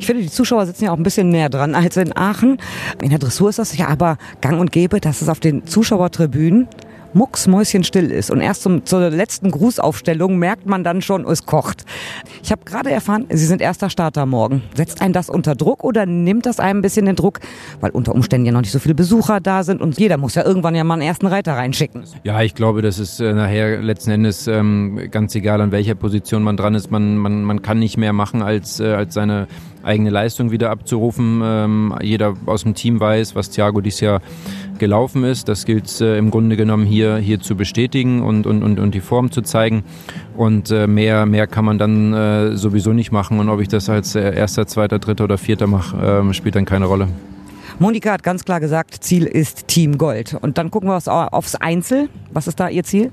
Ich 0.01 0.07
finde, 0.07 0.23
die 0.23 0.31
Zuschauer 0.31 0.65
sitzen 0.65 0.85
ja 0.85 0.93
auch 0.93 0.97
ein 0.97 1.03
bisschen 1.03 1.29
näher 1.29 1.51
dran 1.51 1.75
als 1.75 1.99
in 1.99 2.17
Aachen. 2.17 2.57
In 3.03 3.11
der 3.11 3.19
Dressur 3.19 3.51
ist 3.51 3.59
das 3.59 3.77
ja 3.77 3.89
aber 3.89 4.17
gang 4.41 4.59
und 4.59 4.73
gäbe, 4.73 4.99
dass 4.99 5.21
es 5.21 5.29
auf 5.29 5.41
den 5.41 5.67
Zuschauertribünen 5.67 6.69
mucksmäuschenstill 7.13 8.11
ist. 8.11 8.31
Und 8.31 8.41
erst 8.41 8.63
zum, 8.63 8.87
zur 8.87 9.11
letzten 9.11 9.51
Grußaufstellung 9.51 10.39
merkt 10.39 10.67
man 10.67 10.85
dann 10.85 11.03
schon, 11.03 11.27
es 11.27 11.45
kocht. 11.45 11.85
Ich 12.43 12.51
habe 12.51 12.63
gerade 12.65 12.91
erfahren, 12.91 13.27
Sie 13.31 13.47
sind 13.47 13.61
erster 13.61 13.91
Starter 13.91 14.27
morgen. 14.27 14.63
Setzt 14.75 15.03
einen 15.03 15.13
das 15.13 15.29
unter 15.29 15.55
Druck 15.55 15.85
oder 15.85 16.07
nimmt 16.07 16.47
das 16.47 16.61
einem 16.61 16.79
ein 16.79 16.83
bisschen 16.83 17.07
den 17.07 17.17
Druck? 17.17 17.41
Weil 17.81 17.91
unter 17.91 18.15
Umständen 18.15 18.47
ja 18.47 18.53
noch 18.53 18.61
nicht 18.61 18.73
so 18.73 18.79
viele 18.79 18.95
Besucher 18.95 19.41
da 19.41 19.65
sind 19.65 19.81
und 19.81 19.99
jeder 19.99 20.17
muss 20.17 20.35
ja 20.35 20.45
irgendwann 20.45 20.75
ja 20.75 20.85
mal 20.85 20.95
einen 20.95 21.03
ersten 21.03 21.27
Reiter 21.27 21.55
reinschicken. 21.55 22.05
Ja, 22.25 22.41
ich 22.43 22.55
glaube, 22.55 22.83
das 22.83 22.99
ist 22.99 23.21
äh, 23.21 23.33
nachher 23.33 23.83
letzten 23.83 24.13
Endes 24.13 24.47
ähm, 24.47 25.09
ganz 25.11 25.35
egal, 25.35 25.61
an 25.61 25.73
welcher 25.73 25.95
Position 25.95 26.43
man 26.43 26.57
dran 26.57 26.75
ist. 26.75 26.91
Man, 26.91 27.17
man, 27.17 27.45
man 27.45 27.63
kann 27.63 27.79
nicht 27.79 27.97
mehr 27.97 28.13
machen, 28.13 28.43
als, 28.43 28.81
äh, 28.81 28.93
als 28.93 29.15
seine 29.15 29.49
eigene 29.83 30.11
Leistung 30.11 30.51
wieder 30.51 30.71
abzurufen. 30.71 31.41
Ähm, 31.45 31.95
jeder 32.03 32.35
aus 32.47 32.63
dem 32.63 32.75
Team 32.75 33.01
weiß, 33.01 33.35
was 33.35 33.51
Thiago 33.51 33.81
dieses 33.81 34.01
Jahr 34.01 34.21
gelaufen 34.79 35.25
ist. 35.25 35.49
Das 35.49 35.65
gilt 35.65 35.87
es 35.87 36.01
äh, 36.01 36.17
im 36.17 36.31
Grunde 36.31 36.57
genommen 36.57 36.85
hier, 36.85 37.17
hier 37.17 37.41
zu 37.41 37.55
bestätigen 37.55 38.23
und, 38.23 38.47
und, 38.47 38.63
und, 38.63 38.81
und 38.81 38.95
die 38.95 39.01
Form 39.01 39.31
zu 39.31 39.43
zeigen. 39.43 39.85
Und 40.37 40.71
äh, 40.71 40.87
mehr, 40.87 41.27
mehr 41.27 41.47
kann 41.47 41.65
man 41.65 41.79
dann 41.79 42.13
äh, 42.13 42.57
sowieso 42.57 42.93
nicht 42.93 43.13
machen. 43.13 43.39
Und 43.39 43.49
ob 43.49 43.61
ich 43.61 43.69
das 43.69 43.89
als 43.89 44.15
äh, 44.15 44.35
erster, 44.35 44.67
zweiter, 44.67 44.99
dritter 44.99 45.25
oder 45.25 45.39
vierter 45.39 45.67
mache, 45.67 45.97
ähm, 46.03 46.33
spielt 46.33 46.57
dann 46.57 46.65
keine 46.65 46.87
Rolle. 46.87 47.09
Monika 47.79 48.13
hat 48.13 48.23
ganz 48.23 48.45
klar 48.45 48.61
gesagt, 48.61 49.03
Ziel 49.03 49.25
ist 49.25 49.69
Team 49.69 49.97
Gold. 49.97 50.37
Und 50.41 50.59
dann 50.59 50.71
gucken 50.71 50.91
wir 50.91 51.33
aufs 51.33 51.55
Einzel. 51.55 52.09
Was 52.33 52.47
ist 52.47 52.61
da 52.61 52.69
Ihr 52.69 52.85
Ziel? 52.85 53.13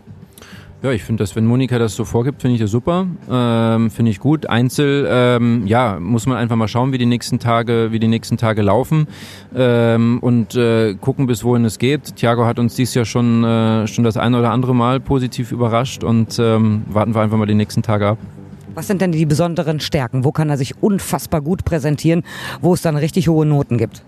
Ja, 0.83 0.91
ich 0.91 1.03
finde 1.03 1.23
das, 1.23 1.35
wenn 1.35 1.47
Monika 1.47 1.79
das 1.79 1.95
so 1.95 2.05
vorgibt, 2.05 2.43
finde 2.43 2.53
ich 2.53 2.61
das 2.61 2.69
super. 2.69 3.07
Ähm, 3.31 3.89
finde 3.89 4.11
ich 4.11 4.19
gut. 4.19 4.47
Einzel, 4.47 5.07
ähm, 5.09 5.65
ja, 5.65 5.99
muss 5.99 6.27
man 6.27 6.37
einfach 6.37 6.55
mal 6.55 6.67
schauen, 6.67 6.91
wie 6.91 6.99
die 6.99 7.07
nächsten 7.07 7.39
Tage, 7.39 7.91
wie 7.91 7.97
die 7.97 8.07
nächsten 8.07 8.37
Tage 8.37 8.61
laufen 8.61 9.07
ähm, 9.55 10.19
und 10.21 10.53
äh, 10.53 10.93
gucken, 10.93 11.25
bis 11.25 11.43
wohin 11.43 11.65
es 11.65 11.79
geht. 11.79 12.15
Thiago 12.17 12.45
hat 12.45 12.59
uns 12.59 12.75
dies 12.75 12.93
Jahr 12.93 13.05
schon, 13.05 13.43
äh, 13.43 13.87
schon 13.87 14.03
das 14.03 14.17
eine 14.17 14.37
oder 14.37 14.51
andere 14.51 14.75
Mal 14.75 14.99
positiv 14.99 15.51
überrascht 15.51 16.03
und 16.03 16.37
ähm, 16.37 16.83
warten 16.89 17.15
wir 17.15 17.21
einfach 17.21 17.37
mal 17.37 17.47
die 17.47 17.55
nächsten 17.55 17.81
Tage 17.81 18.09
ab. 18.09 18.19
Was 18.75 18.85
sind 18.85 19.01
denn 19.01 19.11
die 19.11 19.25
besonderen 19.25 19.79
Stärken? 19.79 20.23
Wo 20.23 20.31
kann 20.31 20.51
er 20.51 20.57
sich 20.57 20.83
unfassbar 20.83 21.41
gut 21.41 21.65
präsentieren, 21.65 22.21
wo 22.61 22.75
es 22.75 22.83
dann 22.83 22.95
richtig 22.95 23.27
hohe 23.27 23.47
Noten 23.47 23.79
gibt? 23.79 24.03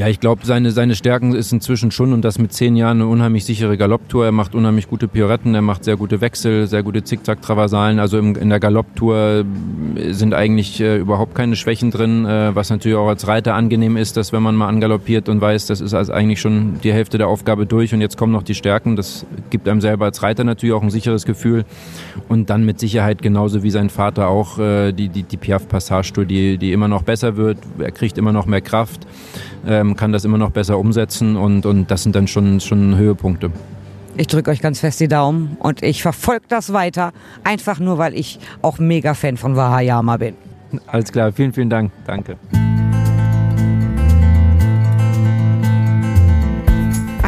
Ja, 0.00 0.08
ich 0.08 0.18
glaube, 0.18 0.46
seine, 0.46 0.70
seine 0.70 0.94
Stärken 0.94 1.34
ist 1.34 1.52
inzwischen 1.52 1.90
schon 1.90 2.14
und 2.14 2.24
das 2.24 2.38
mit 2.38 2.54
zehn 2.54 2.74
Jahren 2.74 3.02
eine 3.02 3.06
unheimlich 3.06 3.44
sichere 3.44 3.76
Galopptour. 3.76 4.24
Er 4.24 4.32
macht 4.32 4.54
unheimlich 4.54 4.88
gute 4.88 5.08
Pirouetten, 5.08 5.54
er 5.54 5.60
macht 5.60 5.84
sehr 5.84 5.98
gute 5.98 6.22
Wechsel, 6.22 6.66
sehr 6.66 6.82
gute 6.82 7.04
Zickzack-Traversalen. 7.04 7.98
Also 7.98 8.16
im, 8.16 8.34
in 8.34 8.48
der 8.48 8.60
Galopptour 8.60 9.44
sind 10.08 10.32
eigentlich 10.32 10.80
äh, 10.80 10.96
überhaupt 10.96 11.34
keine 11.34 11.54
Schwächen 11.54 11.90
drin, 11.90 12.24
äh, 12.24 12.54
was 12.54 12.70
natürlich 12.70 12.96
auch 12.96 13.08
als 13.08 13.28
Reiter 13.28 13.54
angenehm 13.54 13.98
ist, 13.98 14.16
dass 14.16 14.32
wenn 14.32 14.42
man 14.42 14.56
mal 14.56 14.68
angaloppiert 14.68 15.28
und 15.28 15.42
weiß, 15.42 15.66
das 15.66 15.82
ist 15.82 15.92
also 15.92 16.14
eigentlich 16.14 16.40
schon 16.40 16.80
die 16.82 16.94
Hälfte 16.94 17.18
der 17.18 17.28
Aufgabe 17.28 17.66
durch 17.66 17.92
und 17.92 18.00
jetzt 18.00 18.16
kommen 18.16 18.32
noch 18.32 18.42
die 18.42 18.54
Stärken. 18.54 18.96
Das 18.96 19.26
gibt 19.50 19.68
einem 19.68 19.82
selber 19.82 20.06
als 20.06 20.22
Reiter 20.22 20.44
natürlich 20.44 20.74
auch 20.74 20.82
ein 20.82 20.88
sicheres 20.88 21.26
Gefühl. 21.26 21.66
Und 22.26 22.48
dann 22.48 22.64
mit 22.64 22.80
Sicherheit 22.80 23.20
genauso 23.20 23.62
wie 23.62 23.70
sein 23.70 23.90
Vater 23.90 24.28
auch 24.28 24.58
äh, 24.58 24.92
die, 24.92 25.10
die, 25.10 25.24
die 25.24 25.36
Piaf-Passage-Tour, 25.36 26.24
die, 26.24 26.56
die 26.56 26.72
immer 26.72 26.88
noch 26.88 27.02
besser 27.02 27.36
wird. 27.36 27.58
Er 27.78 27.90
kriegt 27.90 28.16
immer 28.16 28.32
noch 28.32 28.46
mehr 28.46 28.62
Kraft 28.62 29.06
ähm, 29.66 29.96
kann 29.96 30.12
das 30.12 30.24
immer 30.24 30.38
noch 30.38 30.50
besser 30.50 30.78
umsetzen 30.78 31.36
und, 31.36 31.66
und 31.66 31.90
das 31.90 32.02
sind 32.02 32.14
dann 32.14 32.26
schon, 32.26 32.60
schon 32.60 32.96
Höhepunkte. 32.96 33.50
Ich 34.16 34.26
drücke 34.26 34.50
euch 34.50 34.60
ganz 34.60 34.80
fest 34.80 35.00
die 35.00 35.08
Daumen 35.08 35.56
und 35.60 35.82
ich 35.82 36.02
verfolge 36.02 36.44
das 36.48 36.72
weiter, 36.72 37.12
einfach 37.44 37.78
nur, 37.78 37.98
weil 37.98 38.14
ich 38.14 38.38
auch 38.60 38.78
mega 38.78 39.14
Fan 39.14 39.36
von 39.36 39.56
Wahayama 39.56 40.16
bin. 40.16 40.34
Alles 40.86 41.10
klar, 41.10 41.32
vielen, 41.32 41.52
vielen 41.52 41.70
Dank. 41.70 41.90
Danke. 42.06 42.36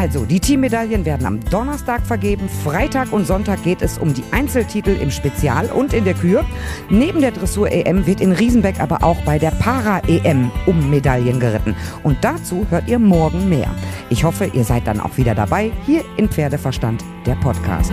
Also, 0.03 0.25
die 0.25 0.41
Teammedaillen 0.41 1.05
werden 1.05 1.25
am 1.29 1.39
Donnerstag 1.49 2.05
vergeben. 2.05 2.49
Freitag 2.65 3.13
und 3.13 3.25
Sonntag 3.25 3.63
geht 3.63 3.83
es 3.83 3.99
um 3.99 4.13
die 4.13 4.25
Einzeltitel 4.33 4.91
im 5.01 5.13
Spezial 5.13 5.67
und 5.67 5.93
in 5.93 6.03
der 6.03 6.15
Kür. 6.15 6.45
Neben 6.91 7.21
der 7.21 7.31
Dressur-EM 7.31 8.05
wird 8.05 8.21
in 8.21 8.33
Riesenbeck 8.33 8.81
aber 8.81 9.05
auch 9.05 9.21
bei 9.23 9.39
der 9.39 9.53
Para-EM 9.53 10.51
um 10.67 10.91
Medaillen 10.91 11.39
geritten. 11.39 11.77
Und 12.03 12.19
dazu 12.23 12.67
hört 12.69 12.89
ihr 12.89 12.99
morgen 12.99 13.49
mehr. 13.49 13.73
Ich 14.11 14.25
hoffe, 14.25 14.47
ihr 14.47 14.65
seid 14.65 14.89
dann 14.89 14.99
auch 14.99 15.17
wieder 15.19 15.37
dabei, 15.37 15.71
hier 15.87 16.03
in 16.17 16.29
Pferdeverstand, 16.29 17.05
der 17.25 17.37
Podcast. 17.37 17.93